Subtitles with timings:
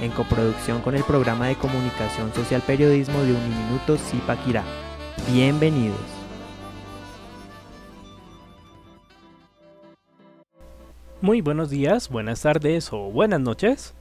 [0.00, 4.64] en coproducción con el programa de comunicación social periodismo de Uniminuto Zipaquirá.
[5.30, 5.98] Bienvenidos.
[11.20, 13.94] Muy buenos días, buenas tardes o buenas noches.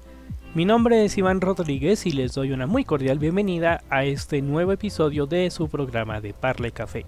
[0.55, 4.71] Mi nombre es Iván Rodríguez y les doy una muy cordial bienvenida a este nuevo
[4.71, 7.05] episodio de su programa de Parle Café.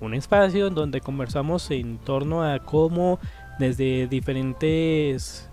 [0.00, 3.18] Un espacio en donde conversamos en torno a cómo
[3.58, 5.48] desde diferentes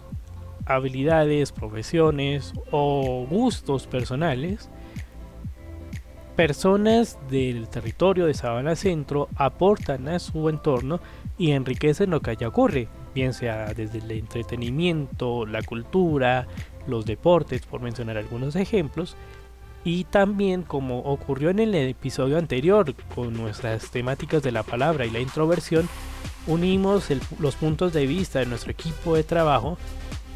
[0.65, 4.69] habilidades, profesiones o gustos personales,
[6.35, 10.99] personas del territorio de Sabana Centro aportan a su entorno
[11.37, 16.47] y enriquecen lo que allá ocurre, bien sea desde el entretenimiento, la cultura,
[16.87, 19.15] los deportes, por mencionar algunos ejemplos,
[19.83, 25.11] y también como ocurrió en el episodio anterior con nuestras temáticas de la palabra y
[25.11, 25.87] la introversión,
[26.47, 27.07] unimos
[27.39, 29.77] los puntos de vista de nuestro equipo de trabajo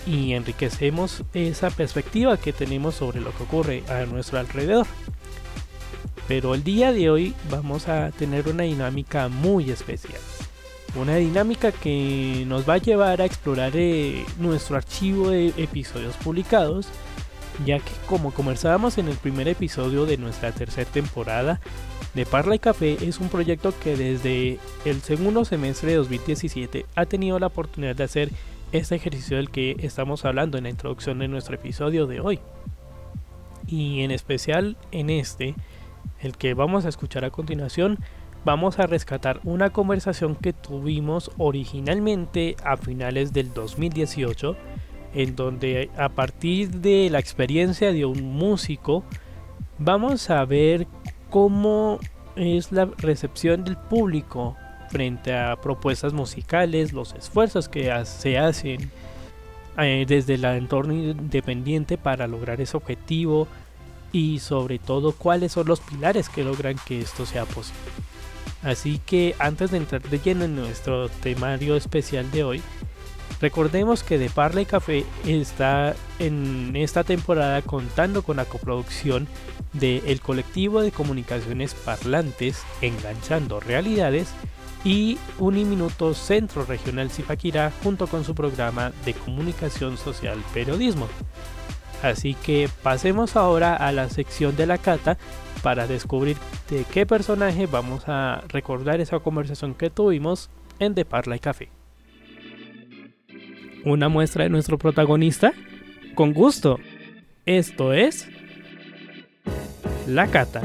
[0.09, 4.87] y enriquecemos esa perspectiva que tenemos sobre lo que ocurre a nuestro alrededor.
[6.27, 10.19] Pero el día de hoy vamos a tener una dinámica muy especial.
[10.95, 16.87] Una dinámica que nos va a llevar a explorar eh, nuestro archivo de episodios publicados,
[17.63, 21.59] ya que como conversábamos en el primer episodio de nuestra tercera temporada,
[22.15, 27.05] de Parla y Café es un proyecto que desde el segundo semestre de 2017 ha
[27.05, 28.31] tenido la oportunidad de hacer
[28.71, 32.39] este ejercicio del que estamos hablando en la introducción de nuestro episodio de hoy.
[33.67, 35.55] Y en especial en este,
[36.21, 37.99] el que vamos a escuchar a continuación,
[38.45, 44.55] vamos a rescatar una conversación que tuvimos originalmente a finales del 2018,
[45.13, 49.03] en donde a partir de la experiencia de un músico,
[49.77, 50.87] vamos a ver
[51.29, 51.99] cómo
[52.35, 54.55] es la recepción del público
[54.89, 58.91] frente a propuestas musicales, los esfuerzos que se hacen
[59.77, 63.47] eh, desde el entorno independiente para lograr ese objetivo
[64.11, 67.79] y sobre todo cuáles son los pilares que logran que esto sea posible.
[68.63, 72.61] Así que antes de entrar de lleno en nuestro temario especial de hoy,
[73.39, 79.27] recordemos que De Parla y Café está en esta temporada contando con la coproducción
[79.71, 84.27] del el colectivo de comunicaciones parlantes Enganchando Realidades
[84.83, 91.07] y Uniminuto Centro Regional Zipaquirá junto con su programa de comunicación social periodismo.
[92.01, 95.17] Así que pasemos ahora a la sección de la cata
[95.61, 96.37] para descubrir
[96.69, 101.69] de qué personaje vamos a recordar esa conversación que tuvimos en De Parla y Café.
[103.83, 105.53] ¿Una muestra de nuestro protagonista?
[106.15, 106.79] Con gusto.
[107.45, 108.29] Esto es...
[110.07, 110.61] La cata.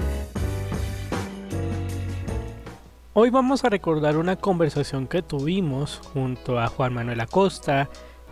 [3.16, 7.88] Hoy vamos a recordar una conversación que tuvimos junto a Juan Manuel Acosta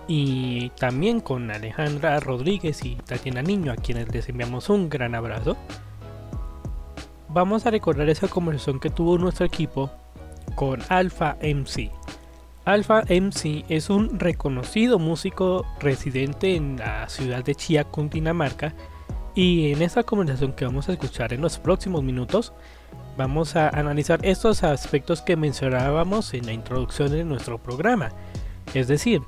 [0.09, 5.57] y también con Alejandra Rodríguez y Tatiana Niño, a quienes les enviamos un gran abrazo.
[7.29, 9.89] Vamos a recordar esa conversación que tuvo nuestro equipo
[10.57, 11.93] con Alpha MC.
[12.65, 18.75] Alpha MC es un reconocido músico residente en la ciudad de Chía, Dinamarca,
[19.37, 22.53] y en esta conversación que vamos a escuchar en los próximos minutos,
[23.17, 28.11] vamos a analizar estos aspectos que mencionábamos en la introducción de nuestro programa.
[28.75, 29.21] Es decir,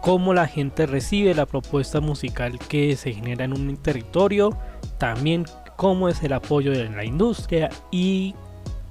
[0.00, 4.50] cómo la gente recibe la propuesta musical que se genera en un territorio,
[4.98, 5.44] también
[5.76, 8.34] cómo es el apoyo en la industria y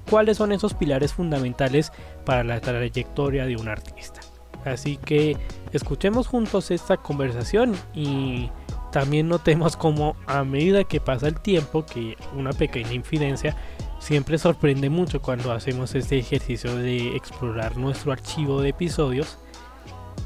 [0.09, 1.91] cuáles son esos pilares fundamentales
[2.25, 4.21] para la trayectoria de un artista.
[4.65, 5.37] Así que
[5.73, 8.49] escuchemos juntos esta conversación y
[8.91, 13.55] también notemos cómo a medida que pasa el tiempo, que una pequeña infidencia
[14.01, 19.37] Siempre sorprende mucho cuando hacemos este ejercicio de explorar nuestro archivo de episodios.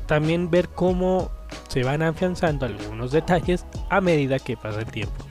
[0.07, 1.29] También ver cómo
[1.67, 5.25] se van afianzando algunos detalles a medida que pasa el tiempo.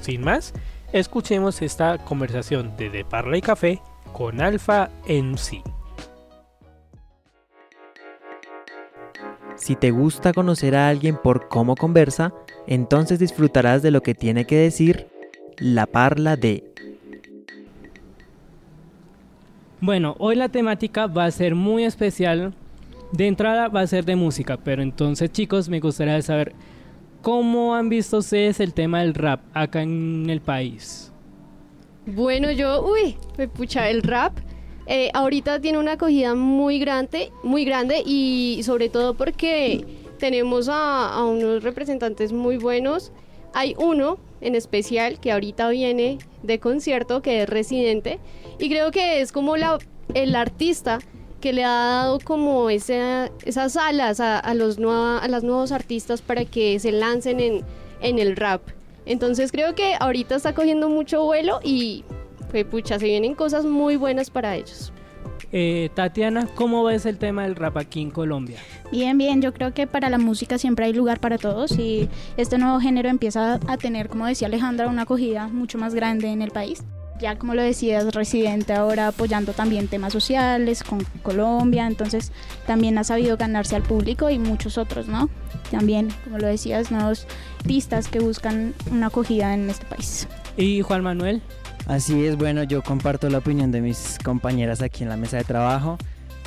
[0.00, 0.54] Sin más,
[0.94, 3.82] escuchemos esta conversación de De Parla y Café
[4.14, 5.62] con Alfa MC.
[9.56, 12.32] Si te gusta conocer a alguien por cómo conversa,
[12.66, 15.06] entonces disfrutarás de lo que tiene que decir
[15.58, 16.69] la parla de
[19.80, 22.52] Bueno, hoy la temática va a ser muy especial.
[23.12, 26.54] De entrada va a ser de música, pero entonces chicos me gustaría saber
[27.22, 31.12] ¿cómo han visto ustedes el tema del rap acá en el país?
[32.06, 34.38] Bueno, yo, uy, me pucha, el rap
[34.86, 39.84] eh, ahorita tiene una acogida muy grande, muy grande y sobre todo porque
[40.18, 43.12] tenemos a, unos representantes muy buenos.
[43.52, 48.18] Hay uno en especial que ahorita viene de concierto que es residente
[48.58, 50.98] y creo que es como el artista
[51.40, 56.78] que le ha dado como esa, esas alas a, los las nuevos artistas para que
[56.78, 57.64] se lancen en,
[58.00, 58.62] en el rap.
[59.06, 62.04] Entonces creo que ahorita está cogiendo mucho vuelo y
[62.50, 64.92] pues pucha, se vienen cosas muy buenas para ellos.
[65.52, 68.58] Eh, Tatiana, ¿cómo ves el tema del rap aquí en Colombia?
[68.92, 72.56] Bien, bien, yo creo que para la música siempre hay lugar para todos y este
[72.58, 76.50] nuevo género empieza a tener, como decía Alejandra, una acogida mucho más grande en el
[76.50, 76.84] país
[77.20, 82.32] ya como lo decías, residente ahora apoyando también temas sociales con Colombia, entonces
[82.66, 85.28] también ha sabido ganarse al público y muchos otros, ¿no?
[85.70, 87.26] También, como lo decías, nuevos
[87.58, 90.26] artistas que buscan una acogida en este país.
[90.56, 91.42] ¿Y Juan Manuel?
[91.90, 95.42] Así es, bueno, yo comparto la opinión de mis compañeras aquí en la mesa de
[95.42, 95.98] trabajo.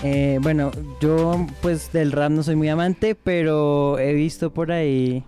[0.01, 5.25] Eh, bueno, yo pues del rap no soy muy amante, pero he visto por ahí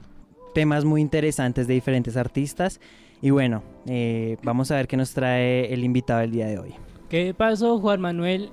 [0.53, 2.79] temas muy interesantes de diferentes artistas
[3.21, 6.75] y bueno, eh, vamos a ver qué nos trae el invitado el día de hoy.
[7.09, 8.51] ¿Qué pasó, Juan Manuel?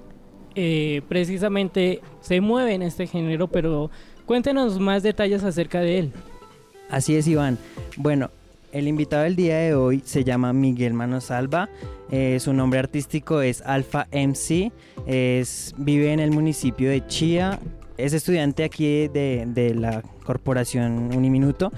[0.57, 3.89] Eh, precisamente se mueve en este género, pero
[4.27, 6.13] cuéntenos más detalles acerca de él.
[6.91, 7.57] Así es, Iván.
[7.97, 8.31] Bueno,
[8.73, 11.69] el invitado del día de hoy se llama Miguel Manosalva.
[12.11, 14.73] Eh, su nombre artístico es Alpha MC.
[15.07, 17.61] Es, vive en el municipio de Chía.
[17.99, 21.73] Es estudiante aquí de, de la corporación Uniminuto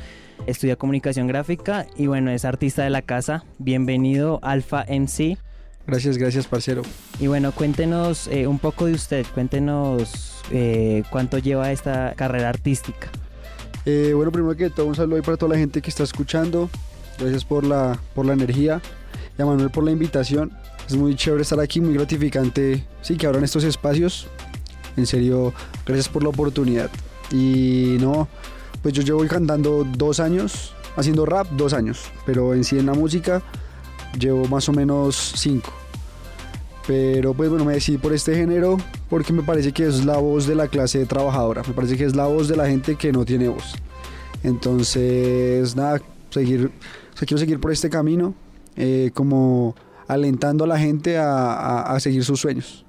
[0.46, 3.44] estudia comunicación gráfica y bueno, es artista de la casa.
[3.58, 5.38] Bienvenido Alfa MC.
[5.86, 6.82] Gracias, gracias, parcero.
[7.20, 13.10] Y bueno, cuéntenos eh, un poco de usted, cuéntenos eh, cuánto lleva esta carrera artística.
[13.86, 16.70] Eh, bueno, primero que todo, un saludo para toda la gente que está escuchando.
[17.18, 18.80] Gracias por la, por la energía
[19.38, 20.52] y a Manuel por la invitación.
[20.88, 22.84] Es muy chévere estar aquí, muy gratificante.
[23.02, 24.26] Sí, que abran estos espacios.
[24.96, 25.52] En serio,
[25.86, 26.90] gracias por la oportunidad.
[27.30, 28.28] Y no,
[28.82, 32.94] pues yo llevo cantando dos años, haciendo rap dos años, pero en sí en la
[32.94, 33.42] música
[34.18, 35.72] llevo más o menos cinco.
[36.86, 38.76] Pero pues bueno, me decidí por este género
[39.08, 42.14] porque me parece que es la voz de la clase trabajadora, me parece que es
[42.14, 43.74] la voz de la gente que no tiene voz.
[44.42, 46.70] Entonces, nada, seguir,
[47.18, 48.34] quiero seguir por este camino,
[48.76, 49.74] eh, como
[50.06, 52.84] alentando a la gente a seguir sus sueños.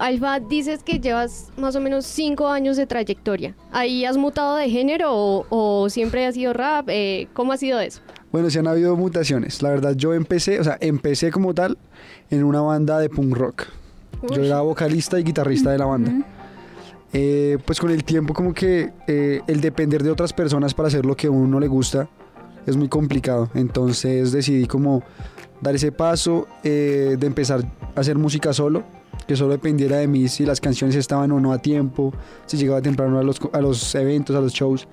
[0.00, 3.54] Alfa, dices que llevas más o menos cinco años de trayectoria.
[3.70, 6.88] ¿Ahí has mutado de género o, siempre has sido rap?
[6.88, 8.00] Eh, ¿Cómo ha sido eso?
[8.32, 9.62] Bueno, sí han habido mutaciones.
[9.62, 11.78] La verdad, yo empecé, o sea, empecé como tal
[12.30, 13.64] en una banda de punk rock.
[14.30, 16.12] Yo era vocalista y guitarrista de la banda.
[17.12, 21.04] Eh, pues con el tiempo como que eh, el depender de otras personas para hacer
[21.04, 22.08] lo que a uno le gusta
[22.66, 23.50] es muy complicado.
[23.54, 25.02] Entonces decidí como
[25.60, 27.64] dar ese paso de empezar
[27.96, 28.84] a hacer música solo
[29.26, 32.12] que solo dependiera de mí si las canciones estaban o no a tiempo,
[32.46, 34.88] si llegaba temprano a los, a los eventos, a los shows.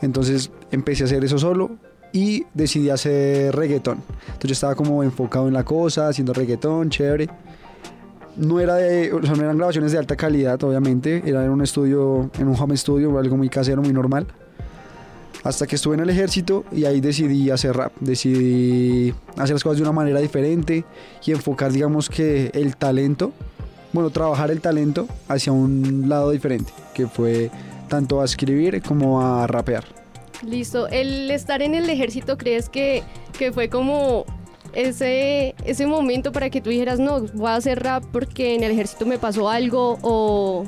[0.00, 1.76] Entonces empecé a hacer eso solo
[2.16, 3.98] y decidí hacer reggaetón.
[4.20, 7.28] Entonces yo estaba como enfocado en la cosa, haciendo reggaetón, chévere.
[8.36, 11.60] No, era de, o sea, no eran grabaciones de alta calidad, obviamente, era en un
[11.60, 14.26] estudio, en un home studio, algo muy casero, muy normal.
[15.44, 19.76] Hasta que estuve en el ejército y ahí decidí hacer rap, decidí hacer las cosas
[19.76, 20.86] de una manera diferente
[21.22, 23.32] y enfocar, digamos que el talento
[23.92, 27.50] bueno, trabajar el talento hacia un lado diferente, que fue
[27.88, 30.05] tanto a escribir como a rapear.
[30.44, 33.02] Listo, el estar en el ejército, ¿crees que,
[33.38, 34.24] que fue como
[34.72, 38.72] ese, ese momento para que tú dijeras, no, voy a hacer rap porque en el
[38.72, 40.64] ejército me pasó algo o,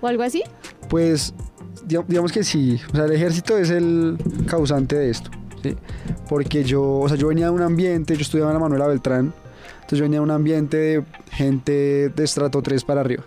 [0.00, 0.42] o algo así?
[0.88, 1.32] Pues
[1.86, 5.30] digamos que sí, o sea, el ejército es el causante de esto,
[5.62, 5.76] ¿sí?
[6.28, 9.32] Porque yo, o sea, yo venía de un ambiente, yo estudiaba en la Manuela Beltrán,
[9.74, 13.24] entonces yo venía de un ambiente de gente de estrato 3 para arriba.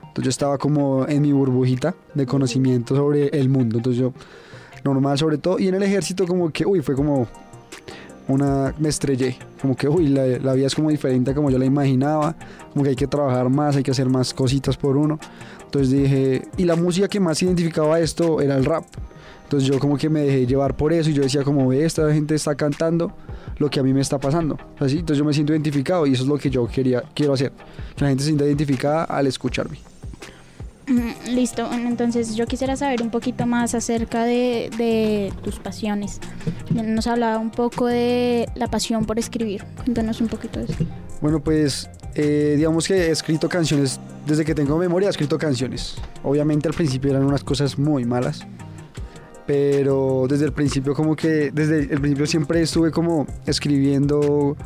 [0.00, 3.78] Entonces yo estaba como en mi burbujita de conocimiento sobre el mundo.
[3.78, 4.12] Entonces yo,
[4.84, 5.58] normal sobre todo.
[5.58, 7.26] Y en el ejército como que, uy, fue como
[8.28, 9.36] una, me estrellé.
[9.60, 12.36] Como que, uy, la, vida es como diferente a como yo la imaginaba.
[12.72, 15.18] Como que hay que trabajar más, hay que hacer más cositas por uno.
[15.64, 18.84] Entonces dije, y la música que más identificaba esto era el rap.
[19.44, 22.10] Entonces yo como que me dejé llevar por eso y yo decía como, ve, esta
[22.12, 23.12] gente está cantando
[23.58, 24.58] lo que a mí me está pasando.
[24.78, 27.52] Así, entonces yo me siento identificado y eso es lo que yo quería, quiero hacer.
[27.96, 29.78] Que la gente se sienta identificada al escucharme.
[31.28, 36.20] Listo, entonces yo quisiera saber un poquito más acerca de, de, tus pasiones.
[36.70, 39.64] Nos hablaba un poco de la pasión por escribir.
[39.76, 40.84] Cuéntanos un poquito de eso.
[41.20, 45.96] Bueno, pues eh, digamos que he escrito canciones, desde que tengo memoria he escrito canciones.
[46.22, 48.46] Obviamente al principio eran unas cosas muy malas,
[49.46, 54.56] pero desde el principio como que, desde el principio siempre estuve como escribiendo,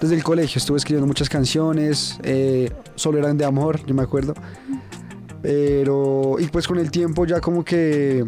[0.00, 4.34] desde el colegio estuve escribiendo muchas canciones, eh, solo eran de amor, yo me acuerdo.
[5.44, 8.24] Pero, y pues con el tiempo ya como que,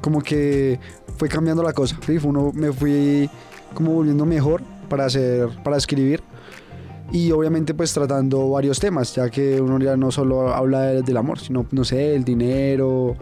[0.00, 0.78] como que
[1.16, 2.16] fue cambiando la cosa, ¿sí?
[2.22, 3.28] Uno, me fui
[3.74, 6.22] como volviendo mejor para hacer, para escribir
[7.10, 11.40] y obviamente pues tratando varios temas, ya que uno ya no solo habla del amor,
[11.40, 13.16] sino, no sé, el dinero,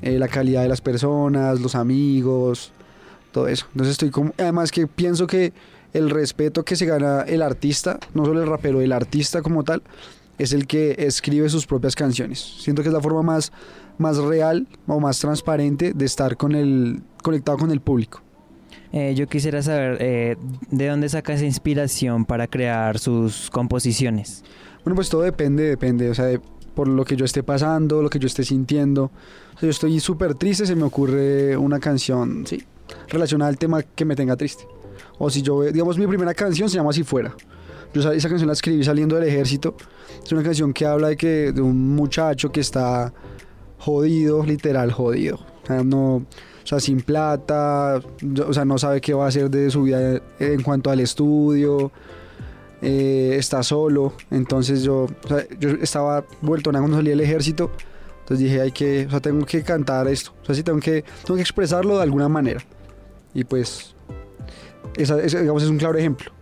[0.00, 2.72] eh, la calidad de las personas, los amigos,
[3.30, 3.66] todo eso.
[3.72, 5.52] Entonces estoy como, además que pienso que
[5.92, 9.82] el respeto que se gana el artista, no solo el rapero, el artista como tal,
[10.42, 12.38] es el que escribe sus propias canciones.
[12.38, 13.52] Siento que es la forma más,
[13.98, 18.22] más real o más transparente de estar con el, conectado con el público.
[18.92, 20.36] Eh, yo quisiera saber eh,
[20.70, 24.42] de dónde saca esa inspiración para crear sus composiciones.
[24.84, 26.40] Bueno, pues todo depende, depende, o sea,
[26.74, 29.04] por lo que yo esté pasando, lo que yo esté sintiendo.
[29.04, 32.64] O sea, yo estoy súper triste, se me ocurre una canción, sí,
[33.08, 34.64] relacionada al tema que me tenga triste.
[35.18, 37.34] O si yo, digamos, mi primera canción se llama Si Fuera.
[37.92, 39.74] Yo esa canción la escribí saliendo del ejército.
[40.22, 43.12] Es una canción que habla de que de un muchacho que está
[43.78, 45.36] jodido, literal jodido.
[45.62, 48.00] O sea, no, o sea, sin plata,
[48.46, 51.90] o sea, no sabe qué va a hacer de su vida en cuanto al estudio,
[52.82, 55.06] eh, está solo, entonces yo,
[55.58, 57.70] yo estaba vuelto nada cuando salí del ejército,
[58.20, 61.04] entonces dije, hay que, o sea, tengo que cantar esto, o sea, sí, tengo que,
[61.24, 62.62] tengo que expresarlo de alguna manera,
[63.34, 63.94] y pues,
[64.96, 66.32] digamos, es un claro ejemplo.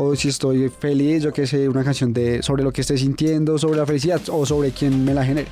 [0.00, 3.58] O si estoy feliz, yo que sé, una canción de, sobre lo que esté sintiendo,
[3.58, 5.48] sobre la felicidad o sobre quién me la genere.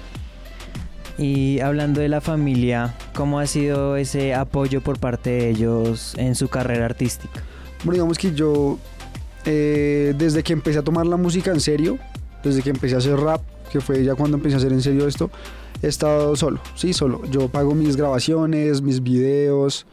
[1.19, 6.37] Y hablando de la familia, ¿cómo ha sido ese apoyo por parte de ellos en
[6.37, 7.43] su carrera artística?
[7.79, 8.79] Bueno, digamos que yo,
[9.47, 11.99] eh, desde que empecé a tomar la música en serio,
[12.45, 13.41] desde que empecé a hacer rap,
[13.73, 15.29] que fue ya cuando empecé a hacer en serio esto,
[15.83, 17.23] he estado solo, sí, solo.
[17.33, 19.87] Yo pago mis grabaciones, mis videos,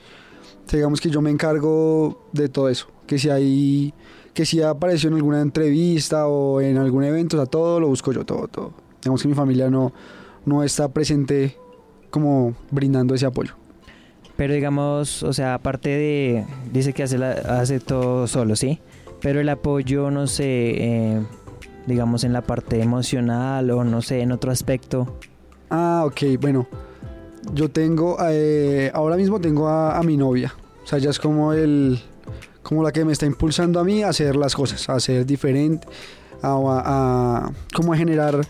[0.72, 3.94] digamos que yo me encargo de todo eso, que si hay,
[4.34, 8.12] que si apareció en alguna entrevista o en algún evento, o sea, todo lo busco
[8.12, 8.74] yo, todo, todo.
[9.02, 9.94] Digamos que mi familia no
[10.46, 11.58] no está presente
[12.10, 13.56] como brindando ese apoyo.
[14.36, 18.80] Pero digamos, o sea, aparte de, dice que hace, hace todo solo, ¿sí?
[19.22, 21.22] Pero el apoyo, no sé, eh,
[21.86, 25.18] digamos en la parte emocional o no sé, en otro aspecto.
[25.70, 26.68] Ah, ok, bueno,
[27.54, 32.00] yo tengo, eh, ahora mismo tengo a, mi novia, o sea, ella es como el,
[32.64, 35.88] como la que me está impulsando a mí a hacer las cosas, a ser diferente,
[36.42, 38.42] a, a como a generar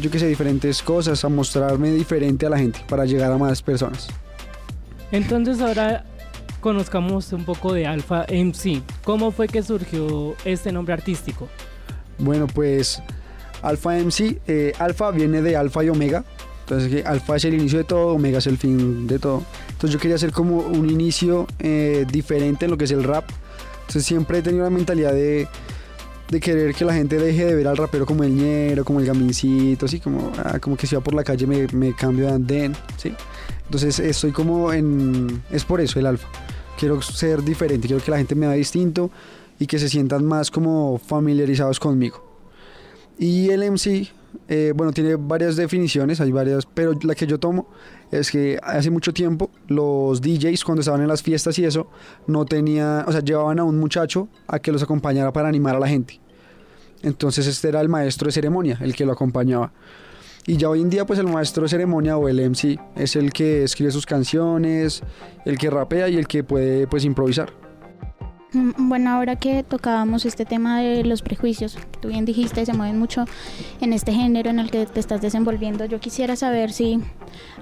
[0.00, 3.62] yo que sé, diferentes cosas, a mostrarme diferente a la gente para llegar a más
[3.62, 4.08] personas.
[5.12, 6.04] Entonces ahora
[6.60, 8.82] conozcamos un poco de Alpha MC.
[9.04, 11.48] ¿Cómo fue que surgió este nombre artístico?
[12.18, 13.02] Bueno, pues
[13.62, 16.24] Alpha MC, eh, Alpha viene de Alfa y Omega.
[16.70, 19.42] Entonces, Alpha es el inicio de todo, Omega es el fin de todo.
[19.70, 23.24] Entonces, yo quería hacer como un inicio eh, diferente en lo que es el rap.
[23.80, 25.48] Entonces, siempre he tenido la mentalidad de
[26.30, 29.06] de querer que la gente deje de ver al rapero como el ñero, como el
[29.06, 32.32] gamincito, así como, ah, como que si va por la calle me, me cambio de
[32.32, 33.12] andén, ¿sí?
[33.64, 35.42] Entonces estoy como en...
[35.50, 36.28] es por eso el alfa.
[36.78, 39.10] Quiero ser diferente, quiero que la gente me vea distinto
[39.58, 42.24] y que se sientan más como familiarizados conmigo.
[43.18, 44.08] Y el MC,
[44.48, 47.68] eh, bueno, tiene varias definiciones, hay varias, pero la que yo tomo
[48.10, 51.88] es que hace mucho tiempo los DJs cuando estaban en las fiestas y eso
[52.26, 55.80] no tenía, o sea, llevaban a un muchacho a que los acompañara para animar a
[55.80, 56.20] la gente.
[57.02, 59.72] Entonces este era el maestro de ceremonia, el que lo acompañaba.
[60.46, 63.32] Y ya hoy en día pues el maestro de ceremonia o el MC es el
[63.32, 65.02] que escribe sus canciones,
[65.44, 67.59] el que rapea y el que puede pues improvisar.
[68.52, 72.72] Mm, bueno, ahora que tocábamos este tema de los prejuicios, que tú bien dijiste, se
[72.72, 73.24] mueven mucho
[73.80, 77.00] en este género en el que te estás desenvolviendo, yo quisiera saber si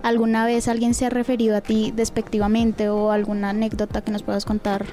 [0.03, 4.47] alguna vez alguien se ha referido a ti despectivamente o alguna anécdota que nos puedas
[4.47, 4.87] contar.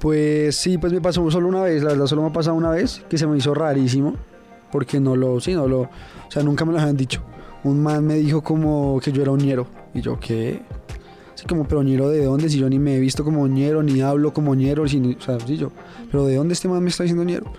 [0.00, 2.70] Pues sí, pues me pasó solo una vez, la verdad solo me ha pasado una
[2.70, 4.16] vez, que se me hizo rarísimo,
[4.70, 5.90] porque no lo, sí, no lo, o
[6.30, 7.22] sea, nunca me lo habían dicho.
[7.64, 10.62] Un man me dijo como que yo era un ñero, y yo, ¿qué?
[11.48, 14.32] Como, pero ñero de dónde, si yo ni me he visto como ñero, ni hablo
[14.32, 15.72] como ñero, si, o sea, sí yo,
[16.10, 17.52] pero de dónde este man me está diciendo ñero.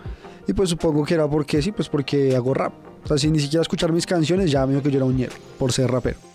[0.47, 2.73] Y pues supongo que era porque sí, pues porque hago rap.
[3.03, 5.17] O sea, sin ni siquiera escuchar mis canciones, ya me dijo que yo era un
[5.17, 6.32] ñero, por ser rapero.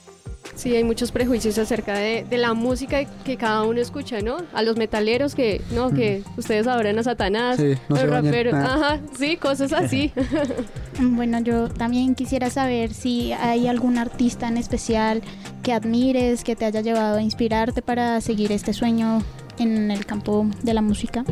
[0.59, 4.39] Sí, hay muchos prejuicios acerca de, la música que cada uno escucha, ¿no?
[4.53, 8.99] A los metaleros que, no, que ustedes adoran a Satanás, sí, no los raperos, ajá,
[9.17, 10.13] sí, cosas así.
[11.01, 15.23] bueno, yo también quisiera saber si hay algún artista en especial
[15.63, 19.23] que admires, que te haya llevado a inspirarte para seguir este sueño
[19.61, 21.25] en el campo de la música.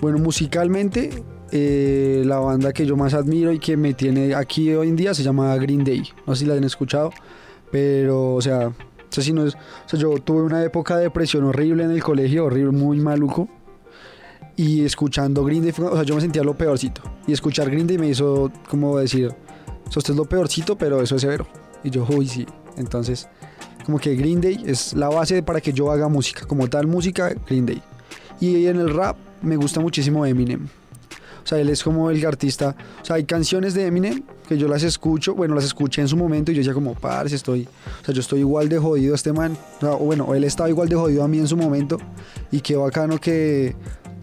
[0.00, 1.10] Bueno, musicalmente,
[1.52, 5.14] eh, la banda que yo más admiro y que me tiene aquí hoy en día
[5.14, 6.02] se llama Green Day.
[6.26, 7.12] No sé si la han escuchado.
[7.74, 8.72] Pero, o sea, O
[9.10, 12.00] sea, si no es, o sea, yo tuve una época de depresión horrible en el
[12.04, 13.48] colegio, horrible, muy maluco.
[14.54, 17.02] Y escuchando Green Day, o sea, yo me sentía lo peorcito.
[17.26, 21.02] Y escuchar Green Day me hizo como decir, o sea, usted es lo peorcito, pero
[21.02, 21.48] eso es severo.
[21.82, 22.46] Y yo, uy, sí.
[22.76, 23.28] Entonces,
[23.84, 26.46] como que Green Day es la base para que yo haga música.
[26.46, 27.82] Como tal música, Green Day.
[28.38, 30.68] Y en el rap me gusta muchísimo Eminem.
[31.42, 32.76] O sea, él es como el artista.
[33.02, 35.34] O sea, hay canciones de Eminem que yo las escucho.
[35.34, 37.68] Bueno, las escuché en su momento y yo decía como, parce, estoy.
[38.02, 39.56] O sea, yo estoy igual de jodido a este man.
[39.82, 41.98] O, bueno, él estaba igual de jodido a mí en su momento.
[42.50, 43.74] Y qué bacano que.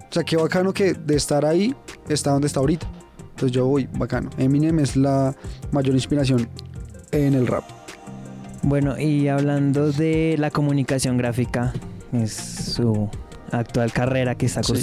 [0.10, 1.76] O sea, qué bacano que de estar ahí
[2.10, 2.88] está donde está ahorita.
[3.32, 4.30] Entonces yo voy, bacano.
[4.38, 5.36] Eminem es la
[5.72, 6.48] mayor inspiración
[7.12, 7.64] en el rap.
[8.64, 11.74] Bueno, y hablando de la comunicación gráfica,
[12.14, 13.10] es su
[13.52, 14.74] actual carrera que está Sí.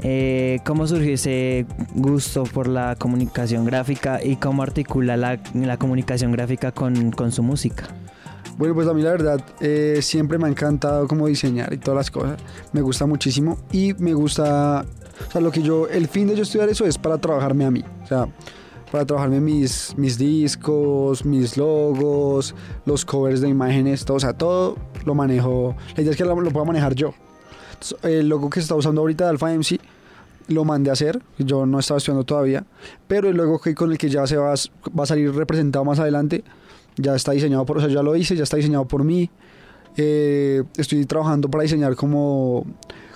[0.00, 6.32] Eh, ¿Cómo surgió ese gusto por la comunicación gráfica y cómo articula la, la comunicación
[6.32, 7.88] gráfica con, con su música?
[8.56, 11.96] Bueno, pues a mí la verdad eh, siempre me ha encantado como diseñar y todas
[11.96, 12.40] las cosas.
[12.72, 14.84] Me gusta muchísimo y me gusta,
[15.28, 17.70] o sea, lo que yo, el fin de yo estudiar eso es para trabajarme a
[17.70, 17.84] mí.
[18.02, 18.26] O sea,
[18.90, 24.76] para trabajarme mis, mis discos, mis logos, los covers de imágenes, todo, o sea, todo
[25.04, 25.76] lo manejo.
[25.96, 27.14] La idea es que lo, lo pueda manejar yo.
[28.02, 29.80] El logo que se está usando ahorita de Alpha MC
[30.48, 32.64] lo mandé a hacer, yo no estaba estudiando todavía,
[33.06, 34.54] pero el logo que, con el que ya se va,
[34.98, 36.42] va a salir representado más adelante
[36.98, 39.30] ya está diseñado por, o sea, ya lo hice, ya está diseñado por mí.
[39.96, 42.66] Eh, estoy trabajando para diseñar como,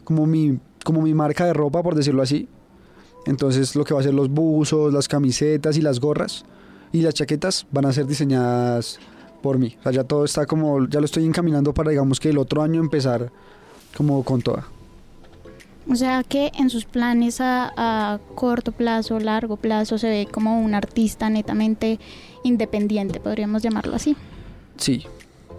[0.04, 2.48] como, mi, como mi marca de ropa, por decirlo así.
[3.26, 6.44] Entonces lo que va a ser los buzos, las camisetas y las gorras
[6.92, 8.98] y las chaquetas van a ser diseñadas
[9.42, 9.76] por mí.
[9.80, 12.62] O sea, ya todo está como, ya lo estoy encaminando para digamos que el otro
[12.62, 13.30] año empezar
[13.96, 14.66] como con toda.
[15.90, 20.60] O sea que en sus planes a, a corto plazo, largo plazo, se ve como
[20.60, 21.98] un artista netamente
[22.44, 24.16] independiente, podríamos llamarlo así.
[24.76, 25.04] Sí,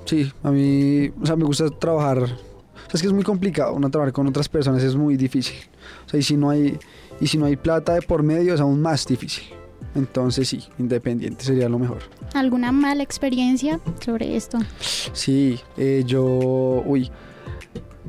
[0.05, 2.23] sí, a mí, o sea, me gusta trabajar.
[2.23, 5.57] O sea, es que es muy complicado, uno trabajar con otras personas es muy difícil.
[6.05, 6.77] O sea, y si no hay,
[7.19, 9.43] y si no hay plata de por medio es aún más difícil.
[9.95, 11.99] Entonces sí, independiente sería lo mejor.
[12.33, 14.57] ¿Alguna mala experiencia sobre esto?
[14.79, 16.23] Sí, eh, yo,
[16.85, 17.11] uy,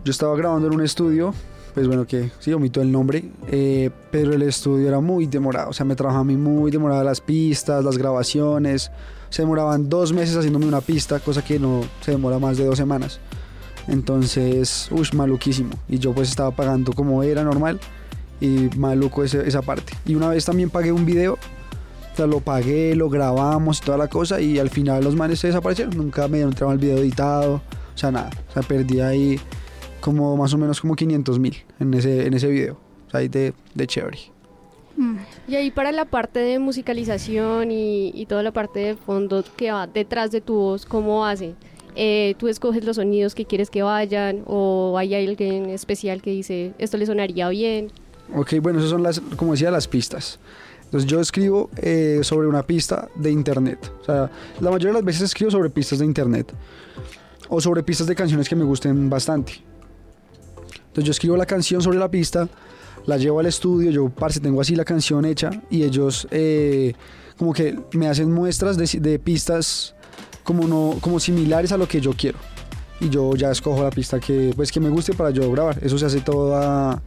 [0.05, 1.35] yo estaba grabando en un estudio,
[1.75, 5.73] pues bueno, que sí, omito el nombre, eh, pero el estudio era muy demorado, o
[5.73, 8.91] sea, me trabajaba a mí muy demorado las pistas, las grabaciones,
[9.31, 12.77] se demoraban dos meses haciéndome una pista, cosa que no se demora más de dos
[12.77, 13.19] semanas.
[13.89, 15.71] Entonces, uy, maluquísimo.
[15.89, 17.79] Y yo pues estaba pagando como era normal
[18.41, 19.93] y maluco ese- esa parte.
[20.07, 23.99] Y una vez también pagué un video o sea, lo pagué, lo grabamos y toda
[23.99, 25.97] la cosa y al final los manes se desaparecieron.
[25.97, 27.63] Nunca me dieron el video editado, o
[27.99, 28.31] sea, nada.
[28.51, 29.41] O sea, perdí ahí
[30.05, 32.77] como más o menos como 500 mil en ese, en ese video.
[33.07, 34.19] O sea, ahí de, de chévere.
[34.99, 35.17] Mm,
[35.49, 39.73] Y ahí para la parte de musicalización y, y toda la parte de fondo que
[39.73, 41.55] va detrás de tu voz, ¿cómo hace?
[41.97, 46.75] Eh, ¿Tú escoges los sonidos que quieres que vayan o hay alguien especial que dice
[46.79, 47.91] esto le sonaría bien?
[48.35, 50.39] Ok, bueno, esas son las, como decía, las pistas.
[50.85, 53.91] Entonces yo escribo eh, sobre una pista de internet.
[54.03, 56.53] O sea, la mayoría de las veces escribo sobre pistas de internet.
[57.49, 59.55] O sobre pistas de canciones que me gusten bastante.
[60.95, 62.49] Entonces yo escribo la canción sobre la pista,
[63.05, 66.95] la llevo al estudio, yo parce tengo así la canción hecha y ellos eh,
[67.37, 69.97] como que me hacen muestras de, de pistas
[70.45, 72.39] como no como similares a lo que yo quiero
[73.01, 75.81] y yo ya escojo la pista que pues que me guste para yo grabar.
[75.83, 77.03] Eso se hace todo a,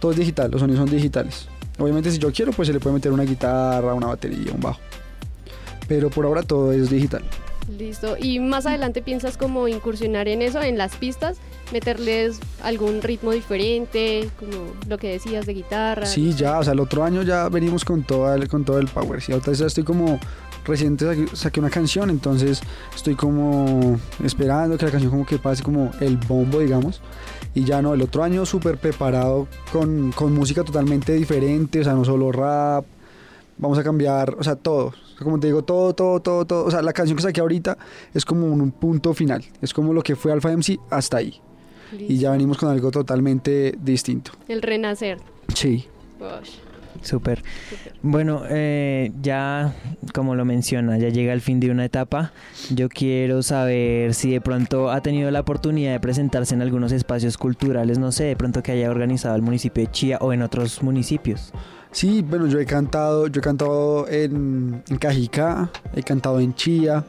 [0.00, 1.48] todo es digital, los sonidos son digitales.
[1.78, 4.80] Obviamente si yo quiero pues se le puede meter una guitarra, una batería, un bajo.
[5.88, 7.24] Pero por ahora todo es digital.
[7.78, 8.16] Listo.
[8.18, 11.38] ¿Y más adelante piensas como incursionar en eso, en las pistas?
[11.72, 16.06] Meterles algún ritmo diferente, como lo que decías de guitarra.
[16.06, 18.86] Sí, ya, o sea, el otro año ya venimos con todo el, con todo el
[18.88, 19.20] power.
[19.20, 20.18] Sí, ahorita ya estoy como
[20.64, 22.62] reciente saqué, saqué una canción, entonces
[22.94, 27.00] estoy como esperando que la canción como que pase como el bombo, digamos.
[27.54, 31.94] Y ya no, el otro año súper preparado con, con música totalmente diferente, o sea,
[31.94, 32.84] no solo rap.
[33.56, 34.86] Vamos a cambiar, o sea, todo.
[34.86, 36.64] O sea, como te digo, todo, todo, todo, todo.
[36.64, 37.78] O sea, la canción que saqué ahorita
[38.12, 39.44] es como un, un punto final.
[39.62, 41.40] Es como lo que fue Alpha MC hasta ahí.
[41.92, 42.12] Listo.
[42.12, 44.32] Y ya venimos con algo totalmente distinto.
[44.48, 45.18] El renacer.
[45.54, 45.86] Sí.
[47.02, 47.42] Súper.
[48.02, 49.74] Bueno, eh, ya
[50.14, 52.32] como lo menciona, ya llega el fin de una etapa.
[52.70, 57.36] Yo quiero saber si de pronto ha tenido la oportunidad de presentarse en algunos espacios
[57.36, 60.82] culturales, no sé, de pronto que haya organizado el municipio de Chía o en otros
[60.82, 61.52] municipios.
[61.90, 67.04] Sí, bueno, yo he cantado, yo he cantado en, en Cajicá, he cantado en Chía,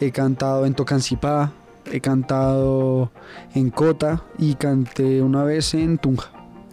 [0.00, 1.52] he cantado en Tocancipá,
[1.90, 3.10] he cantado
[3.54, 6.30] en Cota y canté una vez en Tunja.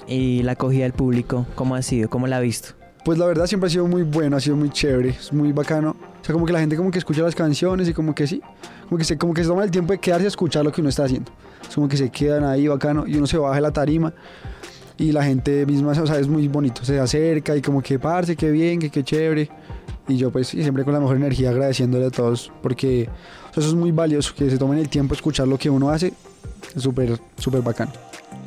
[0.07, 2.09] Y la acogida del público, ¿cómo ha sido?
[2.09, 2.69] ¿Cómo la ha visto?
[3.03, 5.95] Pues la verdad siempre ha sido muy bueno, ha sido muy chévere, es muy bacano.
[6.21, 8.41] O sea, como que la gente como que escucha las canciones y como que sí,
[8.87, 10.81] como que se, como que se toma el tiempo de quedarse a escuchar lo que
[10.81, 11.31] uno está haciendo.
[11.67, 14.13] Es como que se quedan ahí bacano y uno se baja de la tarima
[14.97, 18.35] y la gente misma, o sea, es muy bonito, se acerca y como que parce,
[18.35, 19.49] qué bien, que qué chévere.
[20.07, 23.09] Y yo pues y siempre con la mejor energía agradeciéndole a todos porque
[23.59, 26.13] eso es muy valioso, que se tomen el tiempo de escuchar lo que uno hace,
[26.75, 27.91] es súper, súper bacano.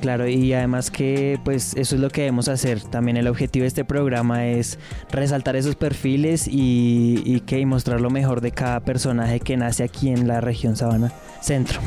[0.00, 2.80] Claro, y además que pues eso es lo que debemos hacer.
[2.80, 4.78] También el objetivo de este programa es
[5.10, 9.82] resaltar esos perfiles y, y que y mostrar lo mejor de cada personaje que nace
[9.82, 11.80] aquí en la región Sabana Centro.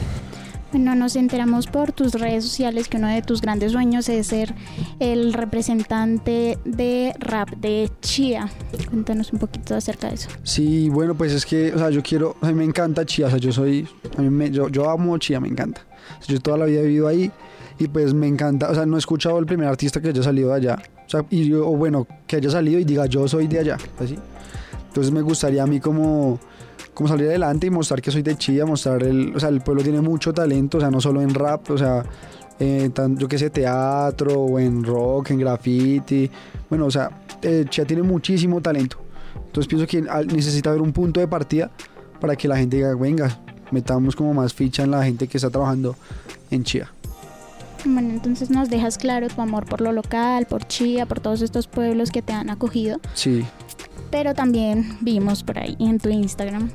[0.74, 4.56] Bueno, nos enteramos por tus redes sociales que uno de tus grandes sueños es ser
[5.00, 8.50] el representante de rap de Chía.
[8.90, 10.30] Cuéntanos un poquito acerca de eso.
[10.42, 13.30] Sí, bueno, pues es que, o sea, yo quiero, a mí me encanta Chía, o
[13.30, 15.86] sea, yo soy, a mí me, yo, yo amo Chía, me encanta.
[16.28, 17.32] Yo toda la vida he vivido ahí
[17.78, 20.50] y pues me encanta, o sea, no he escuchado el primer artista que haya salido
[20.50, 23.46] de allá, o sea, y yo, o bueno, que haya salido y diga yo soy
[23.46, 24.18] de allá, así.
[24.88, 26.40] Entonces me gustaría a mí como,
[26.94, 29.84] como salir adelante y mostrar que soy de Chía, mostrar el, o sea, el pueblo
[29.84, 32.04] tiene mucho talento, o sea, no solo en rap, o sea,
[32.60, 36.30] eh, tan- yo que sé, teatro o en rock, en graffiti,
[36.70, 37.10] bueno, o sea,
[37.42, 38.98] eh, Chía tiene muchísimo talento.
[39.48, 40.02] Entonces pienso que
[40.34, 41.70] necesita haber un punto de partida
[42.20, 43.40] para que la gente diga, venga,
[43.72, 45.96] metamos como más ficha en la gente que está trabajando
[46.52, 46.92] en Chía.
[47.86, 51.68] Bueno, entonces nos dejas claro tu amor por lo local, por Chía, por todos estos
[51.68, 53.00] pueblos que te han acogido.
[53.14, 53.44] Sí,
[54.14, 56.70] Pero también vimos por ahí en tu Instagram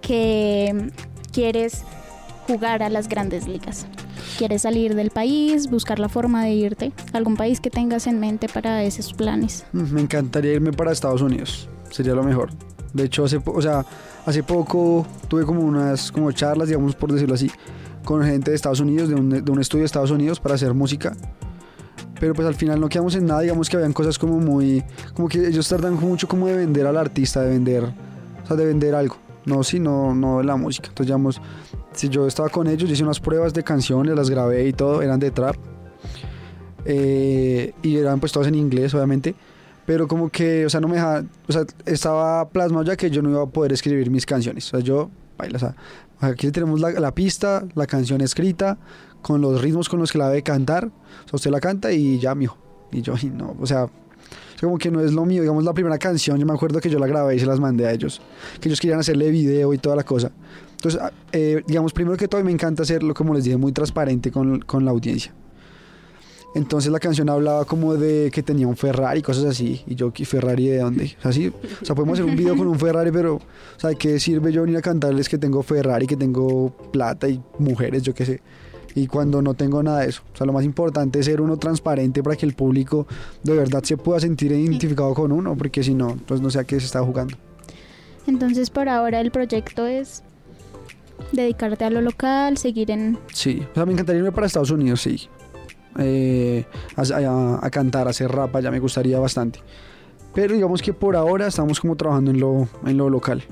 [0.00, 0.90] que
[1.30, 1.84] quieres
[2.48, 3.86] jugar a las grandes ligas.
[4.36, 6.92] Quieres salir del país, buscar la forma de irte.
[7.12, 9.64] ¿Algún país que tengas en mente para esos planes?
[9.72, 12.50] Mm, me encantaría irme para Estados Unidos, sería lo mejor.
[12.92, 13.86] De hecho, hace, o sea,
[14.26, 17.48] hace poco tuve como unas como charlas, digamos por decirlo así,
[18.04, 20.74] con gente de Estados Unidos, de un, de un estudio de Estados Unidos para hacer
[20.74, 21.16] música.
[22.22, 25.28] Pero pues al final no quedamos en nada, digamos que habían cosas como muy, como
[25.28, 28.94] que ellos tardan mucho como de vender al artista, de vender, o sea, de vender
[28.94, 29.16] algo.
[29.44, 30.86] No, sí, no, no la música.
[30.86, 31.40] Entonces, digamos,
[31.90, 35.02] si yo estaba con ellos, yo hice unas pruebas de canciones, las grabé y todo,
[35.02, 35.56] eran de trap.
[36.84, 39.34] Eh, y eran pues todas en inglés, obviamente.
[39.84, 43.20] Pero como que, o sea, no me dejaba, o sea, estaba plasmado ya que yo
[43.20, 44.68] no iba a poder escribir mis canciones.
[44.68, 45.74] O sea, yo, baila, o sea,
[46.20, 48.78] aquí tenemos la, la pista, la canción escrita,
[49.22, 50.86] con los ritmos con los que la debe cantar.
[50.86, 52.58] O sea, usted la canta y ya, mijo.
[52.90, 53.88] Y yo, y no, o sea,
[54.60, 55.42] como que no es lo mío.
[55.42, 57.86] Digamos, la primera canción, yo me acuerdo que yo la grabé y se las mandé
[57.86, 58.20] a ellos.
[58.60, 60.30] Que ellos querían hacerle video y toda la cosa.
[60.72, 64.30] Entonces, ah, eh, digamos, primero que todo, me encanta hacerlo, como les dije, muy transparente
[64.30, 65.32] con, con la audiencia.
[66.54, 69.82] Entonces la canción hablaba como de que tenía un Ferrari y cosas así.
[69.86, 71.14] Y yo, ¿qué Ferrari de dónde?
[71.18, 73.40] O sea, sí, o sea, podemos hacer un video con un Ferrari, pero, o
[73.78, 77.40] sea, ¿de qué sirve yo venir a cantarles que tengo Ferrari, que tengo plata y
[77.58, 78.40] mujeres, yo qué sé?
[78.94, 80.22] Y cuando no tengo nada de eso.
[80.32, 83.06] O sea, lo más importante es ser uno transparente para que el público
[83.42, 86.64] de verdad se pueda sentir identificado con uno, porque si no, pues no sé a
[86.64, 87.36] qué se está jugando.
[88.26, 90.22] Entonces por ahora el proyecto es
[91.32, 93.18] dedicarte a lo local, seguir en...
[93.32, 95.28] Sí, o sea, me encantaría irme para Estados Unidos, sí.
[95.98, 96.64] Eh,
[96.96, 99.60] a, a- a cantar, a hacer rap, ya me gustaría bastante.
[100.34, 103.42] Pero digamos que por ahora estamos como trabajando en lo, en lo local.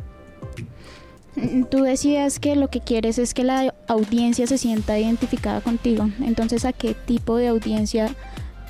[1.36, 6.08] Mm, Tú decías que lo que quieres es que la audiencia se sienta identificada contigo.
[6.20, 8.14] Entonces, ¿a qué tipo de audiencia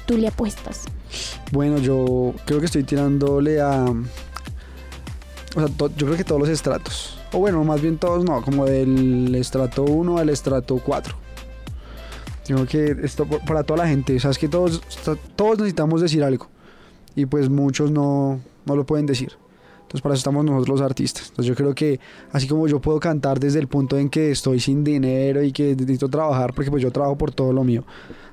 [0.07, 0.85] tú le apuestas?
[1.53, 3.85] Bueno, yo creo que estoy tirándole a...
[5.57, 7.19] O sea, yo creo que todos los estratos.
[7.33, 11.15] O bueno, más bien todos no, como del estrato 1 al estrato 4.
[12.47, 14.81] Digo que esto para toda la gente, o sea, que todos,
[15.37, 16.49] todos necesitamos decir algo.
[17.15, 19.33] Y pues muchos no, no lo pueden decir.
[19.91, 21.31] Entonces para eso estamos nosotros los artistas.
[21.31, 21.99] Entonces yo creo que
[22.31, 25.75] así como yo puedo cantar desde el punto en que estoy sin dinero y que
[25.75, 27.83] necesito trabajar, porque pues yo trabajo por todo lo mío.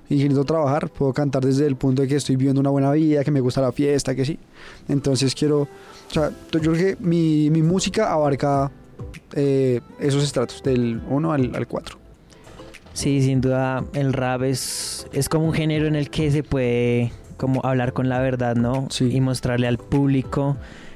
[0.08, 3.24] Y necesito trabajar, puedo cantar desde el punto de que estoy viviendo una buena vida,
[3.24, 4.38] que me gusta la fiesta, que sí.
[4.88, 8.72] Entonces quiero, o sea, yo creo que mi, mi música abarca
[9.34, 11.98] eh, esos estratos, del 1 al, al 4.
[12.94, 17.12] Sí, sin duda el rap es, es como un género en el que se puede
[17.36, 18.86] como hablar con la verdad, ¿no?
[18.92, 19.10] Sí.
[19.12, 20.56] Y mostrarle al público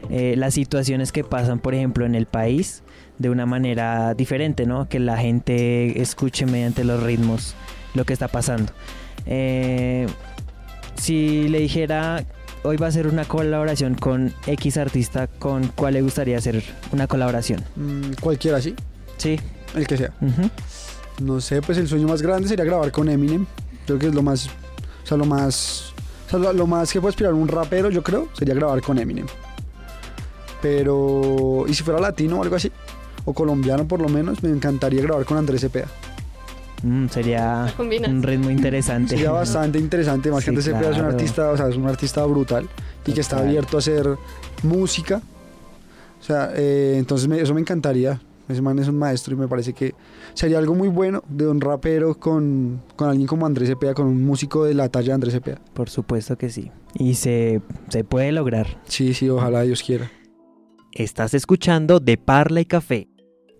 [0.09, 2.83] eh, las situaciones que pasan, por ejemplo, en el país
[3.19, 4.89] de una manera diferente, ¿no?
[4.89, 7.55] Que la gente escuche mediante los ritmos
[7.93, 8.71] lo que está pasando.
[9.25, 10.07] Eh,
[10.95, 12.23] si le dijera,
[12.63, 17.07] hoy va a ser una colaboración con X artista, ¿con cuál le gustaría hacer una
[17.07, 17.63] colaboración?
[17.75, 18.75] Mm, cualquiera, sí,
[19.17, 19.39] Sí.
[19.75, 20.11] el que sea.
[21.21, 23.45] No sé, pues el sueño más grande sería grabar con Eminem.
[23.85, 25.93] Creo que es lo más, o sea, lo más,
[26.27, 28.97] o sea, lo, lo más que puede aspirar un rapero, yo creo, sería grabar con
[28.97, 29.25] Eminem.
[30.61, 32.71] Pero, y si fuera latino o algo así,
[33.25, 35.87] o colombiano por lo menos, me encantaría grabar con Andrés Cepeda.
[36.83, 39.09] Mm, sería un ritmo interesante.
[39.11, 41.09] Sería bastante interesante, más Sí, que Andrés Cepeda es un claro.
[41.09, 42.67] artista, o sea, es un artista brutal
[43.05, 44.07] y que está abierto a hacer
[44.63, 45.21] música,
[46.19, 48.21] O sea, eh, entonces me- eso me encantaría.
[48.47, 49.95] Ese man es un maestro y me parece que
[50.35, 54.23] sería algo muy bueno de un rapero con, con alguien como Andrés Cepeda, con un
[54.25, 55.59] músico de la talla de Andrés Cepeda.
[55.73, 56.69] Por supuesto que sí.
[56.93, 58.67] Y se, se puede lograr.
[58.87, 60.11] Sí, sí, ojalá Dios quiera.
[60.93, 63.07] Estás escuchando De Parla y Café,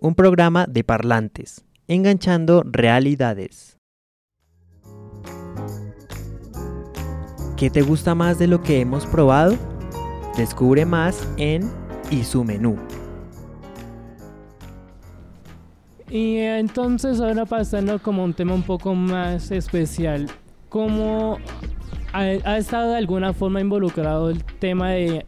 [0.02, 3.78] un programa de parlantes, enganchando realidades.
[7.56, 9.56] ¿Qué te gusta más de lo que hemos probado?
[10.36, 11.72] Descubre más en
[12.10, 12.78] Y su menú.
[16.10, 20.30] Y entonces ahora pasando como un tema un poco más especial,
[20.68, 21.38] ¿cómo
[22.12, 25.26] ha, ha estado de alguna forma involucrado el tema de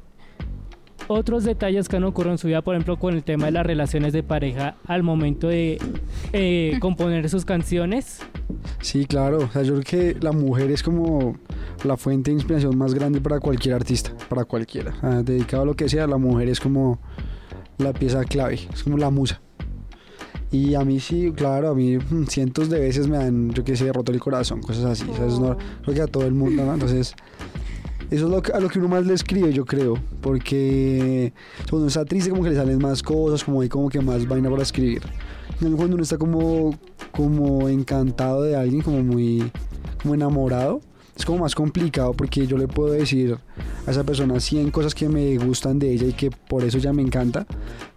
[1.08, 3.66] otros detalles que han ocurrido en su vida, por ejemplo, con el tema de las
[3.66, 5.80] relaciones de pareja al momento de
[6.32, 8.20] eh, componer sus canciones?
[8.82, 9.40] Sí, claro.
[9.40, 11.38] O sea, yo creo que la mujer es como
[11.84, 14.94] la fuente de inspiración más grande para cualquier artista, para cualquiera.
[14.98, 17.00] O sea, dedicado a lo que sea, la mujer es como
[17.78, 19.42] la pieza clave, es como la musa.
[20.52, 23.76] Y a mí sí, claro, a mí mm, cientos de veces me han, yo qué
[23.76, 25.06] sé, roto el corazón, cosas así.
[25.10, 26.76] O sea, eso no, creo que a todo el mundo, ¿no?
[26.76, 27.16] Entonces,
[28.14, 29.96] eso es lo que, a lo que uno más le escribe, yo creo.
[30.22, 34.02] Porque cuando uno está triste, como que le salen más cosas, como hay como que
[34.02, 35.02] más vaina para escribir.
[35.60, 36.78] Cuando uno está como,
[37.12, 39.52] como encantado de alguien, como muy
[40.00, 40.82] como enamorado,
[41.16, 43.38] es como más complicado porque yo le puedo decir
[43.88, 46.94] a esa persona 100 cosas que me gustan de ella y que por eso ya
[46.94, 47.48] me encanta,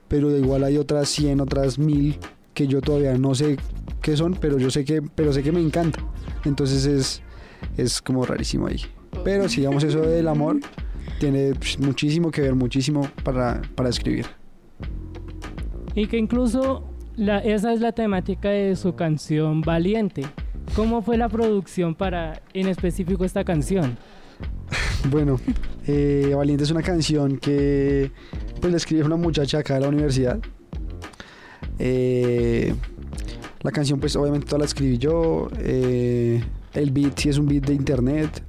[0.09, 2.19] pero igual hay otras 100, otras 1000
[2.55, 3.59] que yo todavía no sé
[4.01, 5.99] qué son, pero yo sé que, pero sé que me encanta.
[6.47, 7.23] Entonces es,
[7.77, 8.81] es como rarísimo ahí.
[9.27, 10.61] Pero si digamos eso del amor,
[11.19, 14.27] tiene pues, muchísimo que ver, muchísimo para, para escribir.
[15.97, 16.85] Y que incluso
[17.17, 20.23] la, esa es la temática de su canción Valiente.
[20.77, 23.99] ¿Cómo fue la producción para en específico esta canción?
[25.09, 25.39] Bueno,
[25.87, 28.11] eh, Valiente es una canción que
[28.61, 30.41] pues la escribe una muchacha acá de la universidad.
[31.79, 32.75] Eh,
[33.63, 35.49] la canción pues obviamente toda la escribí yo.
[35.61, 36.43] eh,
[36.75, 38.43] el beat sí es un beat de internet.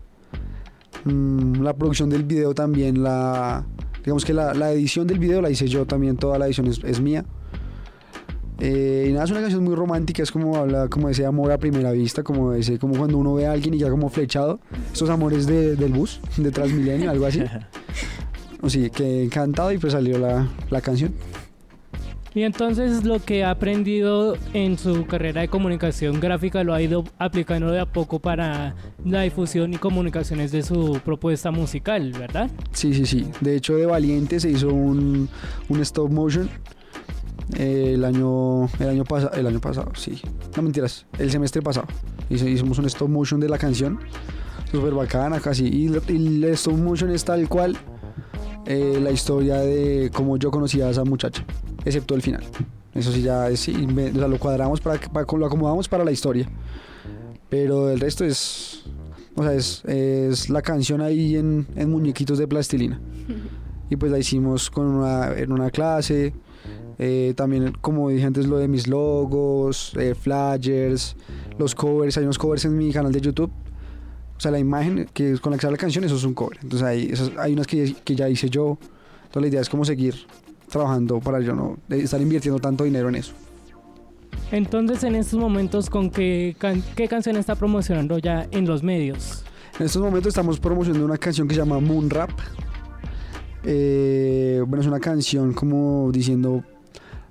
[1.11, 3.65] Mm, la producción del video también la...
[4.03, 6.81] Digamos que la, la edición del video la hice yo también, toda la edición es,
[6.83, 7.25] es mía.
[8.59, 11.57] Eh, y nada, es una canción muy romántica, es como habla como ese amor a
[11.59, 14.59] primera vista, como ese, como cuando uno ve a alguien y ya como flechado,
[14.91, 17.43] esos amores de- del bus, de Transmilenio, algo así.
[18.59, 21.13] O sí, que encantado y pues salió la, la canción.
[22.33, 27.03] Y entonces lo que ha aprendido en su carrera de comunicación gráfica lo ha ido
[27.17, 32.49] aplicando de a poco para la difusión y comunicaciones de su propuesta musical, ¿verdad?
[32.73, 33.27] Sí, sí, sí.
[33.41, 35.29] De hecho, de Valiente se hizo un,
[35.69, 36.49] un stop motion
[37.55, 40.21] eh, el año el año pasado, el año pasado, sí.
[40.55, 41.87] No mentiras, el semestre pasado.
[42.29, 43.99] Hicimos un stop motion de la canción,
[44.69, 45.65] súper bacana, casi.
[45.65, 47.77] Y, y el stop motion es tal cual
[48.65, 51.45] eh, la historia de cómo yo conocí a esa muchacha,
[51.85, 52.43] excepto el final.
[52.93, 56.11] Eso sí ya es, me- o sea, lo cuadramos para, para lo acomodamos para la
[56.11, 56.49] historia.
[57.49, 58.83] Pero el resto es
[59.35, 62.99] o sea, es, es la canción ahí en, en muñequitos de plastilina.
[63.89, 66.33] Y pues la hicimos con una, en una clase.
[66.97, 71.15] eh, también, como dije antes, lo de mis logos, eh, flyers,
[71.59, 72.17] los covers.
[72.17, 73.51] Hay unos covers en mi canal de YouTube.
[74.35, 76.57] O sea, la imagen que con la que sale la canción, eso es un cover.
[76.61, 78.77] Entonces hay, hay unas que, que ya hice yo.
[79.25, 80.15] Entonces la idea es como seguir
[80.69, 83.33] trabajando para yo no estar invirtiendo tanto dinero en eso.
[84.51, 89.43] Entonces en estos momentos, ¿con qué, can- qué canción está promocionando ya en los medios?
[89.79, 92.31] En estos momentos estamos promocionando una canción que se llama Moon Rap.
[93.63, 96.63] Eh, bueno, es una canción como diciendo,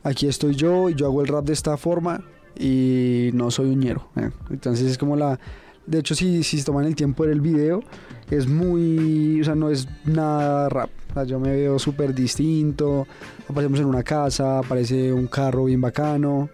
[0.02, 2.22] aquí estoy yo y yo hago el rap de esta forma
[2.58, 4.08] y no soy un ñero.
[4.16, 4.30] eh.
[4.50, 5.38] Entonces es como la...
[5.86, 7.82] De hecho, si, si se toman el tiempo del video,
[8.30, 9.40] es muy...
[9.40, 10.90] O sea, no es nada rap.
[11.24, 13.06] Yo me veo súper distinto.
[13.48, 16.48] Aparecemos en una casa, aparece un carro bien bacano,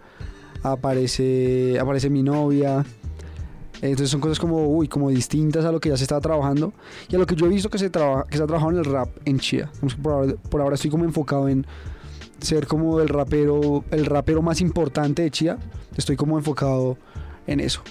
[0.62, 2.84] aparece, aparece mi novia.
[3.80, 6.72] Entonces son cosas como, uy, como distintas a lo que ya se está trabajando
[7.08, 8.78] y a lo que yo he visto que se, traba- que se ha trabajado en
[8.78, 9.70] el rap en Chía.
[10.00, 11.66] Por ahora, por ahora estoy como enfocado en
[12.38, 15.58] ser como el rapero, el rapero más importante de Chía.
[15.96, 16.96] Estoy como enfocado
[17.48, 17.82] en eso.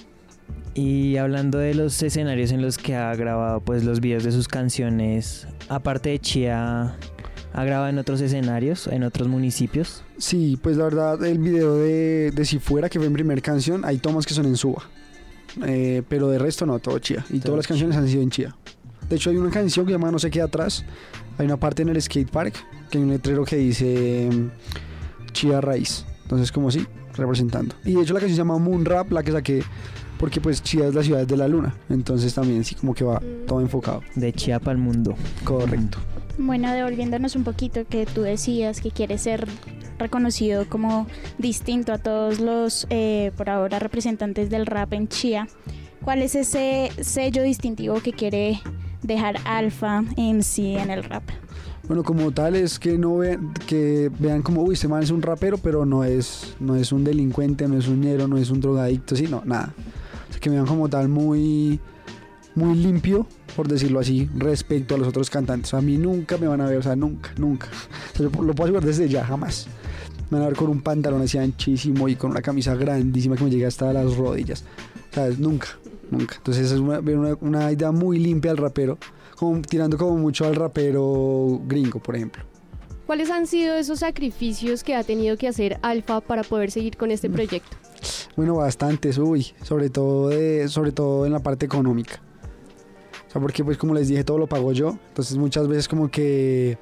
[0.74, 4.48] Y hablando de los escenarios en los que ha grabado pues los videos de sus
[4.48, 6.96] canciones, aparte de Chía,
[7.52, 10.02] ¿ha grabado en otros escenarios, en otros municipios?
[10.16, 13.84] Sí, pues la verdad, el video de, de Si Fuera, que fue mi primer canción,
[13.84, 14.82] hay tomas que son en Suba.
[15.66, 17.24] Eh, pero de resto no, todo Chía.
[17.28, 18.56] Y Todo todas las canciones han sido en Chía.
[19.08, 20.84] De hecho, hay una canción que se llama No sé qué atrás.
[21.36, 22.54] Hay una parte en el skate park
[22.90, 26.06] que hay un letrero que dice mm, Chía Raíz.
[26.22, 27.74] Entonces, como sí, representando.
[27.84, 29.62] Y de hecho, la canción se llama Moon Rap, la que saqué
[30.22, 33.18] porque pues Chía es la ciudad de la luna, entonces también sí como que va
[33.18, 33.46] Mm.
[33.48, 34.02] todo enfocado.
[34.14, 35.16] De Chiapa al mundo.
[35.42, 35.98] Correcto.
[36.38, 39.48] Bueno, devolviéndonos un poquito que tú decías que quieres ser
[39.98, 41.08] reconocido como
[41.38, 45.48] distinto a todos los eh, por ahora representantes del rap en Chía.
[46.04, 48.60] ¿Cuál es ese sello distintivo que quiere
[49.02, 51.24] dejar Alfa MC en el rap?
[51.88, 55.20] Bueno, como tal es que no vean, que vean como, uy, este man es un
[55.20, 58.60] rapero, pero no es, no es un delincuente, no es un ñero, no es un
[58.60, 59.74] drogadicto, sí, no, nada.
[60.42, 61.80] Que me vean como tal muy,
[62.54, 63.26] muy limpio,
[63.56, 65.72] por decirlo así, respecto a los otros cantantes.
[65.72, 67.68] A mí nunca me van a ver, o sea, nunca, nunca.
[67.68, 69.68] O sea, yo lo puedo asegurar desde ya, jamás.
[70.30, 73.44] Me van a ver con un pantalón así anchísimo y con una camisa grandísima que
[73.44, 74.64] me llega hasta las rodillas.
[75.12, 75.38] ¿Sabes?
[75.38, 75.68] Nunca,
[76.10, 76.34] nunca.
[76.36, 78.98] Entonces es una, una, una idea muy limpia al rapero,
[79.36, 82.42] como, tirando como mucho al rapero gringo, por ejemplo.
[83.06, 87.10] ¿Cuáles han sido esos sacrificios que ha tenido que hacer Alfa para poder seguir con
[87.10, 87.76] este proyecto?
[88.36, 92.20] Bueno, bastantes, uy, sobre todo, de, sobre todo en la parte económica.
[93.28, 94.96] O sea, porque pues como les dije, todo lo pago yo.
[95.08, 96.76] Entonces muchas veces como que,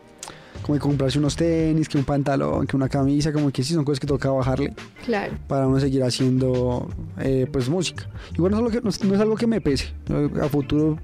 [0.62, 3.85] como que comprarse unos tenis, que un pantalón, que una camisa, como que sí son
[3.85, 5.35] cosas que toca bajarle Claro.
[5.46, 8.09] para uno seguir haciendo eh, pues música.
[8.35, 9.92] Igual no es, algo que, no, es- no es algo que me pese.
[10.42, 10.98] A futuro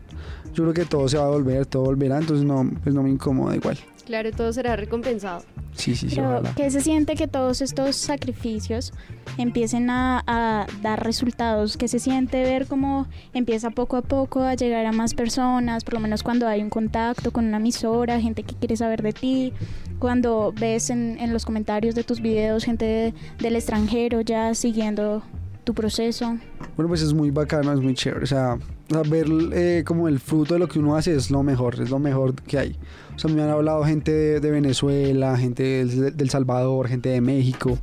[0.52, 3.10] yo creo que todo se va a volver, todo volverá, entonces no, pues no me
[3.10, 3.78] incomoda igual.
[4.06, 5.42] Claro, todo será recompensado.
[5.74, 6.54] Sí, sí, sí, Pero ojalá.
[6.56, 8.94] ¿qué se siente que todos estos sacrificios
[9.36, 11.76] empiecen a, a dar resultados?
[11.76, 15.84] ¿Qué se siente ver cómo empieza poco a poco a llegar a más personas?
[15.84, 19.12] Por lo menos cuando hay un contacto con una emisora, gente que quiere saber de
[19.12, 19.52] ti,
[19.98, 25.22] cuando ves en, en los comentarios de tus videos gente de- del extranjero ya siguiendo
[25.64, 26.38] tu proceso.
[26.76, 28.22] Bueno, pues es muy bacano, es muy chévere.
[28.24, 31.30] O sea, o sea, ver eh, como el fruto de lo que uno hace es
[31.30, 32.76] lo mejor, es lo mejor que hay.
[33.16, 37.22] O sea, me han hablado gente de, de Venezuela, gente del, del Salvador, gente de
[37.22, 37.78] México,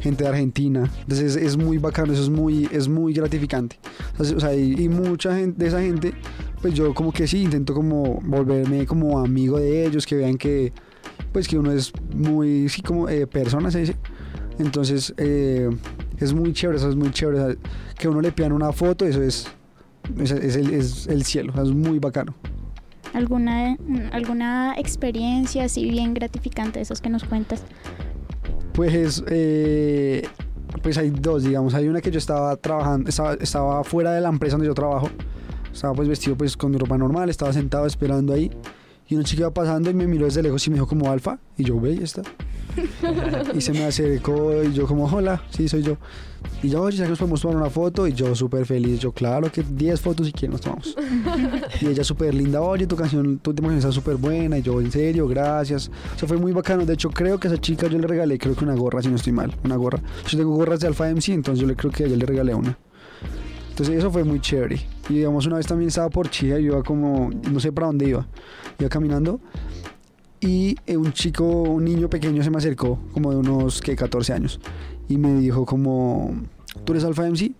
[0.00, 0.90] gente de Argentina.
[1.00, 3.78] Entonces es, es muy bacano, eso es muy, es muy gratificante.
[4.20, 6.12] Sea, o sea, y, y mucha gente, de esa gente,
[6.60, 10.72] pues yo como que sí, intento como volverme como amigo de ellos, que vean que,
[11.32, 13.96] pues que uno es muy, sí, como eh, persona, se dice.
[14.58, 15.70] Entonces, eh,
[16.18, 17.40] es muy chévere, eso es muy chévere.
[17.40, 17.56] o sea,
[17.96, 19.46] que uno le pidan una foto, eso es,
[20.20, 22.34] es, es el, es el cielo, es muy bacano.
[23.14, 23.76] ¿Alguna,
[24.12, 27.62] alguna experiencia así bien gratificante de esas que nos cuentas?
[28.72, 30.26] Pues, eh,
[30.82, 31.74] pues hay dos, digamos.
[31.74, 35.10] Hay una que yo estaba trabajando, estaba, fuera de la empresa donde yo trabajo.
[35.72, 38.50] Estaba pues vestido pues con mi ropa normal, estaba sentado esperando ahí.
[39.08, 41.38] Y una chica iba pasando y me miró desde lejos y me dijo como alfa.
[41.56, 42.22] Y yo, ve, y está.
[43.54, 45.96] Y se me acercó y yo como, hola, sí, soy yo.
[46.62, 48.06] Y yo, oye, ¿sabes que nos podemos tomar una foto?
[48.06, 49.00] Y yo súper feliz.
[49.00, 50.96] Yo, claro que 10 fotos si quieren nos tomamos.
[51.80, 54.58] y ella súper linda, oye, tu canción, tu última canción está súper buena.
[54.58, 55.90] Y yo, en serio, gracias.
[56.14, 56.84] O sea, fue muy bacano.
[56.84, 59.08] De hecho, creo que a esa chica yo le regalé, creo que una gorra, si
[59.08, 59.54] no estoy mal.
[59.64, 60.00] Una gorra.
[60.26, 62.54] Yo tengo gorras de Alpha MC, entonces yo le creo que a ella le regalé
[62.54, 62.76] una.
[63.70, 64.80] Entonces eso fue muy chévere.
[65.08, 68.08] Y digamos, una vez también estaba por Chía, yo iba como, no sé para dónde
[68.08, 68.26] iba.
[68.78, 69.40] Iba caminando
[70.40, 74.32] y eh, un chico, un niño pequeño se me acercó, como de unos, que 14
[74.32, 74.60] años.
[75.08, 76.34] Y me dijo como,
[76.84, 77.52] ¿tú eres Alpha MC?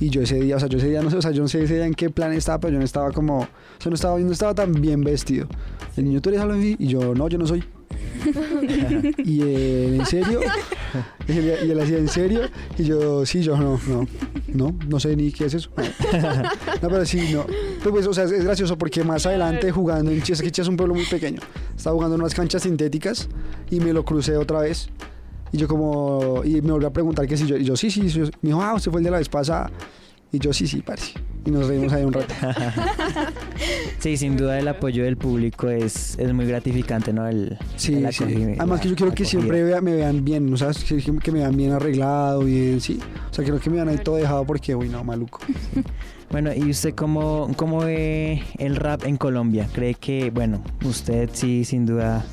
[0.00, 1.48] Y yo ese día, o sea, yo ese día no sé, o sea, yo no
[1.48, 3.94] sé ese día en qué plan estaba, pero yo no estaba como, o sea, no
[3.94, 5.46] estaba, no estaba tan bien vestido.
[5.96, 6.76] El niño, ¿tú eres Alpha MC?
[6.78, 7.62] Y yo, no, yo no soy.
[9.24, 10.40] Y él, ¿en serio?
[11.26, 12.42] Y él, y él hacía, ¿en serio?
[12.78, 14.06] Y yo, sí, yo no, no,
[14.52, 15.70] no, no sé ni qué es eso.
[16.82, 17.46] No, pero sí, no.
[17.78, 20.76] Pero pues, o sea, es gracioso porque más adelante jugando en que Chía es un
[20.76, 21.40] pueblo muy pequeño.
[21.74, 23.28] Estaba jugando en unas canchas sintéticas
[23.70, 24.88] y me lo crucé otra vez.
[25.50, 28.10] Y yo como, y me volvió a preguntar que si yo, y yo, sí, sí,
[28.10, 28.20] sí.
[28.42, 29.70] Me dijo, ah, usted fue el de la vez pasada.
[30.34, 31.12] Y yo, sí, sí, parece.
[31.46, 32.34] Y nos reímos ahí un rato.
[34.00, 37.26] Sí, sin duda el apoyo del público es, es muy gratificante, ¿no?
[37.26, 38.24] El, Sí, el sí.
[38.58, 40.84] Además que yo quiero que siempre vea- me vean bien, ¿no sabes?
[40.84, 42.98] Que, que me vean bien arreglado, bien, sí.
[43.30, 45.38] O sea, quiero que me vean ahí todo dejado porque, uy, no, maluco.
[46.30, 49.68] Bueno, ¿y usted cómo, cómo ve el rap en Colombia?
[49.72, 52.24] ¿Cree que, bueno, usted sí, sin duda,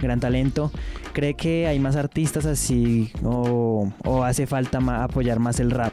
[0.00, 0.70] gran talento,
[1.12, 5.92] ¿cree que hay más artistas así o, o hace falta ma- apoyar más el rap?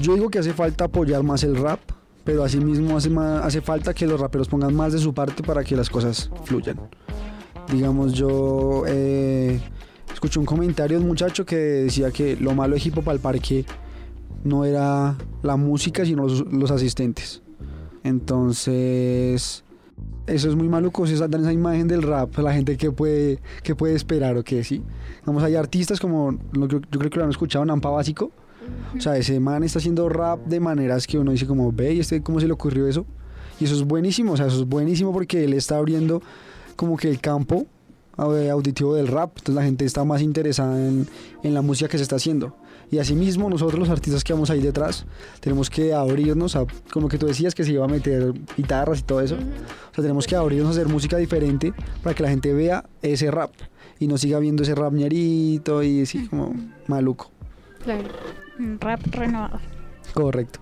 [0.00, 1.80] Yo digo que hace falta apoyar más el rap,
[2.24, 5.62] pero asimismo hace, ma- hace falta que los raperos pongan más de su parte para
[5.64, 6.78] que las cosas fluyan.
[7.70, 9.60] Digamos, yo eh,
[10.12, 13.18] escuché un comentario de un muchacho que decía que lo malo de Hip Hop al
[13.20, 13.64] Parque
[14.44, 17.42] no era la música, sino los, los asistentes.
[18.02, 19.62] Entonces,
[20.26, 23.74] eso es muy maluco, si dan esa imagen del rap, la gente que puede, que
[23.74, 24.82] puede esperar o que sí.
[25.26, 28.32] Vamos, hay artistas como, que- yo creo que lo han escuchado, Nampa Básico,
[28.96, 32.00] o sea, ese man está haciendo rap de maneras que uno dice como, ve, ¿y
[32.00, 33.06] este cómo se le ocurrió eso?
[33.60, 36.22] Y eso es buenísimo, o sea, eso es buenísimo porque él está abriendo
[36.76, 37.66] como que el campo
[38.16, 41.06] auditivo del rap, entonces la gente está más interesada en,
[41.42, 42.54] en la música que se está haciendo.
[42.92, 45.06] Y asimismo nosotros los artistas que vamos ahí detrás
[45.40, 49.02] tenemos que abrirnos a, como que tú decías que se iba a meter guitarras y
[49.02, 49.36] todo eso.
[49.36, 53.30] O sea, tenemos que abrirnos a hacer música diferente para que la gente vea ese
[53.30, 53.50] rap
[53.98, 56.54] y no siga viendo ese rap ñerito y así como
[56.86, 57.30] maluco.
[57.82, 58.10] Claro.
[58.80, 59.60] Rap renovado.
[60.14, 60.60] Correcto.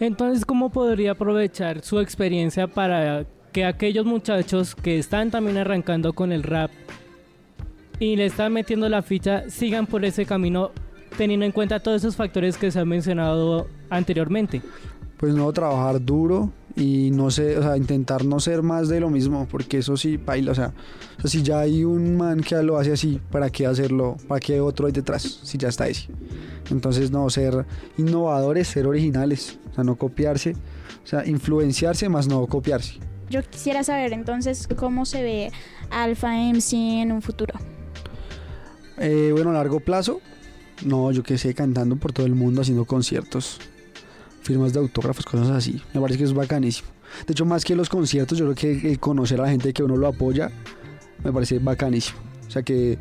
[0.00, 6.32] Entonces, ¿cómo podría aprovechar su experiencia para que aquellos muchachos que están también arrancando con
[6.32, 6.70] el rap
[7.98, 10.70] y le están metiendo la ficha sigan por ese camino
[11.16, 14.62] teniendo en cuenta todos esos factores que se han mencionado anteriormente?
[15.18, 19.10] Pues no, trabajar duro y no sé, o sea, intentar no ser más de lo
[19.10, 20.72] mismo, porque eso sí, baila, o sea,
[21.18, 24.16] o sea, si ya hay un man que lo hace así, ¿para qué hacerlo?
[24.28, 25.22] ¿Para qué otro hay detrás?
[25.22, 26.08] Si ya está ese.
[26.70, 27.66] Entonces, no, ser
[27.98, 30.52] innovadores, ser originales, o sea, no copiarse,
[31.04, 32.98] o sea, influenciarse más no copiarse.
[33.28, 35.52] Yo quisiera saber entonces cómo se ve
[35.90, 37.54] Alpha MC en un futuro.
[38.98, 40.20] Eh, bueno, a largo plazo,
[40.84, 43.58] no, yo qué sé, cantando por todo el mundo, haciendo conciertos,
[44.42, 45.80] firmas de autógrafos, cosas así.
[45.94, 46.88] Me parece que es bacanísimo.
[47.26, 49.82] De hecho, más que los conciertos, yo creo que el conocer a la gente que
[49.82, 50.50] uno lo apoya,
[51.24, 52.18] me parece bacanísimo.
[52.46, 52.98] O sea que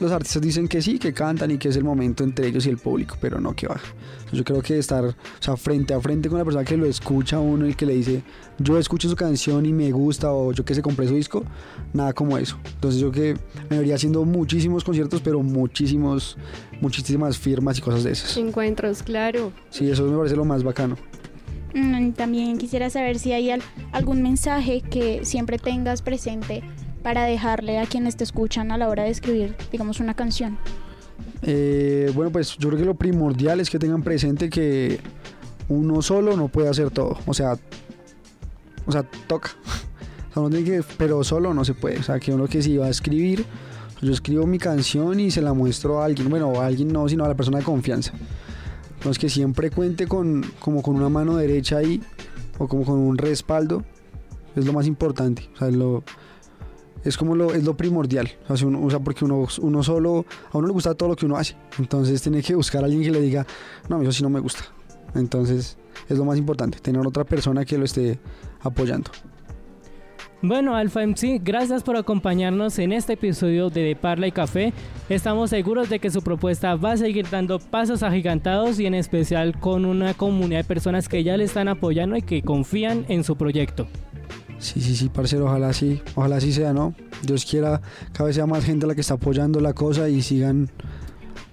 [0.00, 2.70] los artistas dicen que sí, que cantan y que es el momento entre ellos y
[2.70, 3.94] el público, pero no que baja.
[4.32, 7.36] Yo creo que estar o sea, frente a frente con la persona que lo escucha
[7.36, 8.22] a uno y que le dice,
[8.58, 11.44] yo escucho su canción y me gusta o yo que se compré su disco,
[11.92, 12.58] nada como eso.
[12.74, 13.36] Entonces yo que
[13.70, 16.36] me vería haciendo muchísimos conciertos, pero muchísimos,
[16.84, 18.36] muchísimas firmas y cosas de esas.
[18.36, 19.52] Encuentros, claro.
[19.70, 20.96] Sí, eso me parece lo más bacano.
[21.74, 23.62] Mm, También quisiera saber si hay al-
[23.92, 26.62] algún mensaje que siempre tengas presente
[27.02, 30.56] para dejarle a quienes te escuchan a la hora de escribir, digamos, una canción.
[31.42, 35.00] Eh, bueno, pues yo creo que lo primordial es que tengan presente que
[35.68, 37.18] uno solo no puede hacer todo.
[37.26, 37.56] O sea,
[38.86, 39.50] o sea, toca.
[40.30, 41.98] O sea, uno tiene que, pero solo no se puede.
[41.98, 43.44] O sea, que uno que si va a escribir,
[44.04, 46.28] yo escribo mi canción y se la muestro a alguien.
[46.30, 48.12] Bueno, a alguien no, sino a la persona de confianza.
[48.96, 52.02] Entonces que siempre cuente con, como con una mano derecha ahí
[52.58, 53.82] o como con un respaldo.
[54.56, 55.48] Es lo más importante.
[55.54, 56.04] O sea, es lo,
[57.04, 58.30] es como lo, es lo primordial.
[58.44, 61.08] O sea, si uno- o sea, porque uno, uno solo, a uno le gusta todo
[61.10, 61.56] lo que uno hace.
[61.78, 63.46] Entonces tiene que buscar a alguien que le diga,
[63.88, 64.64] no, eso sí no me gusta.
[65.14, 65.76] Entonces
[66.08, 68.18] es lo más importante, tener otra persona que lo esté
[68.62, 69.10] apoyando.
[70.46, 74.74] Bueno, Alfa MC, gracias por acompañarnos en este episodio de De Parla y Café.
[75.08, 79.58] Estamos seguros de que su propuesta va a seguir dando pasos agigantados y en especial
[79.58, 83.36] con una comunidad de personas que ya le están apoyando y que confían en su
[83.36, 83.86] proyecto.
[84.58, 86.94] Sí, sí, sí, parcero, ojalá sí, ojalá sí sea, ¿no?
[87.22, 87.80] Dios quiera,
[88.12, 90.68] cada vez sea más gente la que está apoyando la cosa y sigan,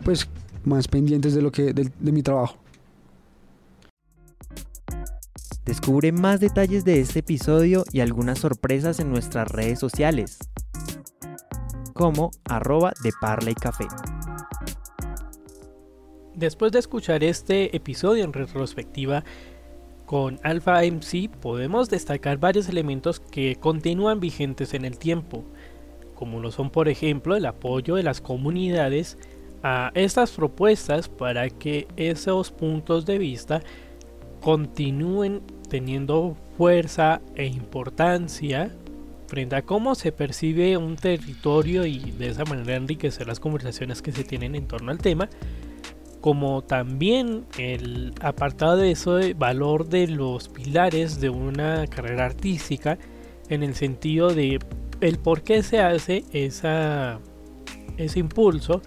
[0.03, 0.27] pues,
[0.65, 2.60] más pendientes de lo que, de, de mi trabajo.
[5.65, 10.39] Descubre más detalles de este episodio y algunas sorpresas en nuestras redes sociales,
[11.93, 13.85] como arroba de Parla y Café.
[16.33, 19.23] Después de escuchar este episodio en retrospectiva
[20.07, 25.43] con Alpha MC, podemos destacar varios elementos que continúan vigentes en el tiempo,
[26.15, 29.19] como lo son por ejemplo el apoyo de las comunidades
[29.61, 33.61] a estas propuestas para que esos puntos de vista
[34.41, 38.75] continúen teniendo fuerza e importancia
[39.27, 44.11] frente a cómo se percibe un territorio y de esa manera enriquecer las conversaciones que
[44.11, 45.29] se tienen en torno al tema
[46.19, 52.97] como también el apartado de eso de valor de los pilares de una carrera artística
[53.49, 54.59] en el sentido de
[55.01, 57.19] el por qué se hace esa,
[57.97, 58.81] ese impulso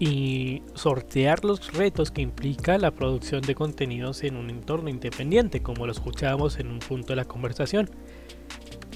[0.00, 5.84] y sortear los retos que implica la producción de contenidos en un entorno independiente, como
[5.84, 7.90] lo escuchábamos en un punto de la conversación.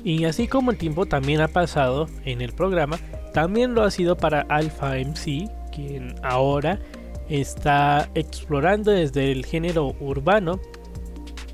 [0.03, 2.99] Y así como el tiempo también ha pasado en el programa,
[3.35, 6.81] también lo ha sido para Alpha MC, quien ahora
[7.29, 10.59] está explorando desde el género urbano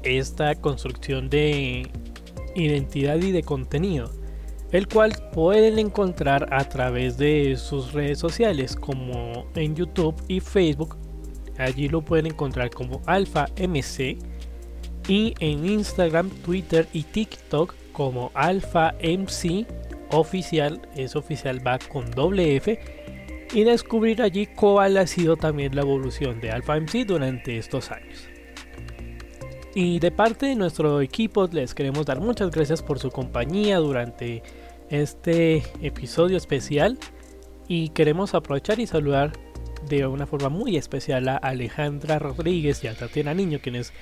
[0.05, 1.91] esta construcción de
[2.55, 4.13] identidad y de contenido,
[4.73, 10.97] el cual pueden encontrar a través de sus redes sociales como en YouTube y Facebook.
[11.59, 14.17] Allí lo pueden encontrar como Alpha MC
[15.09, 19.67] y en Instagram, Twitter y TikTok como Alpha MC
[20.13, 22.79] oficial, es oficial va con doble F
[23.53, 28.29] y descubrir allí cuál ha sido también la evolución de Alpha MC durante estos años.
[29.75, 34.43] Y de parte de nuestro equipo les queremos dar muchas gracias por su compañía durante
[34.91, 36.99] este episodio especial
[37.69, 39.33] y queremos aprovechar y saludar
[39.89, 43.93] de una forma muy especial a Alejandra Rodríguez y a Tatiana Niño quienes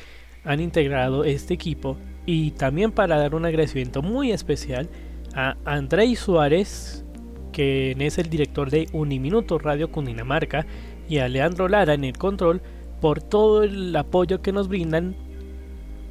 [0.44, 1.96] han integrado este equipo.
[2.26, 4.88] Y también para dar un agradecimiento muy especial
[5.34, 7.04] a Andrei Suárez
[7.52, 10.64] quien es el director de Uniminuto Radio Cundinamarca,
[11.08, 12.60] y a Leandro Lara en el control
[13.00, 15.16] por todo el apoyo que nos brindan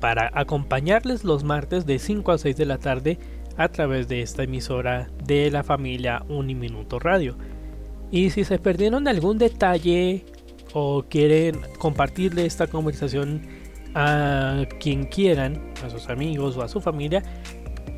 [0.01, 3.17] para acompañarles los martes de 5 a 6 de la tarde
[3.57, 7.37] a través de esta emisora de la familia Uniminuto Radio.
[8.11, 10.25] Y si se perdieron algún detalle
[10.73, 13.41] o quieren compartirle esta conversación
[13.95, 17.23] a quien quieran, a sus amigos o a su familia,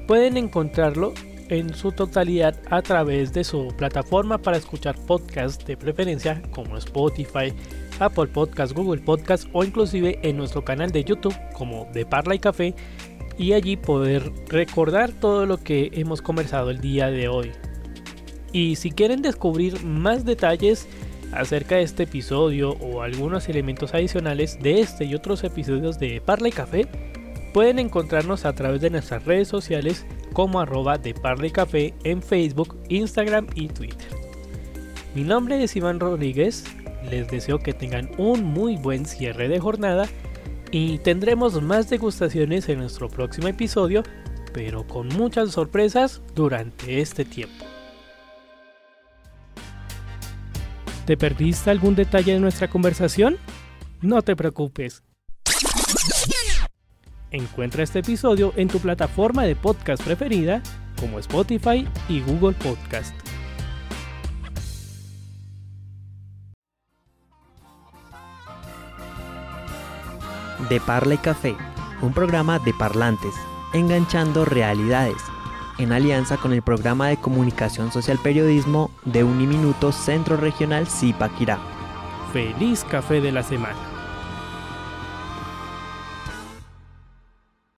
[0.07, 1.13] pueden encontrarlo
[1.49, 7.53] en su totalidad a través de su plataforma para escuchar podcasts de preferencia como Spotify,
[7.99, 12.39] Apple Podcast, Google Podcast o inclusive en nuestro canal de YouTube como de Parla y
[12.39, 12.75] Café
[13.39, 17.51] y allí poder recordar todo lo que hemos conversado el día de hoy.
[18.51, 20.87] Y si quieren descubrir más detalles
[21.31, 26.49] acerca de este episodio o algunos elementos adicionales de este y otros episodios de Parla
[26.49, 26.87] y Café,
[27.53, 32.77] pueden encontrarnos a través de nuestras redes sociales como arroba de Parla Café en Facebook,
[32.89, 34.09] Instagram y Twitter.
[35.15, 36.65] Mi nombre es Iván Rodríguez,
[37.09, 40.09] les deseo que tengan un muy buen cierre de jornada
[40.71, 44.03] y tendremos más degustaciones en nuestro próximo episodio,
[44.53, 47.65] pero con muchas sorpresas durante este tiempo.
[51.05, 53.37] ¿Te perdiste algún detalle de nuestra conversación?
[54.01, 55.03] No te preocupes.
[57.31, 60.61] Encuentra este episodio en tu plataforma de podcast preferida
[60.99, 63.28] como Spotify y Google Podcast.
[70.67, 71.55] De Parla y Café,
[72.01, 73.33] un programa de parlantes,
[73.73, 75.21] enganchando realidades,
[75.77, 81.59] en alianza con el programa de comunicación social periodismo de Uniminuto Centro Regional Zipaquirá.
[82.33, 83.88] Feliz café de la semana.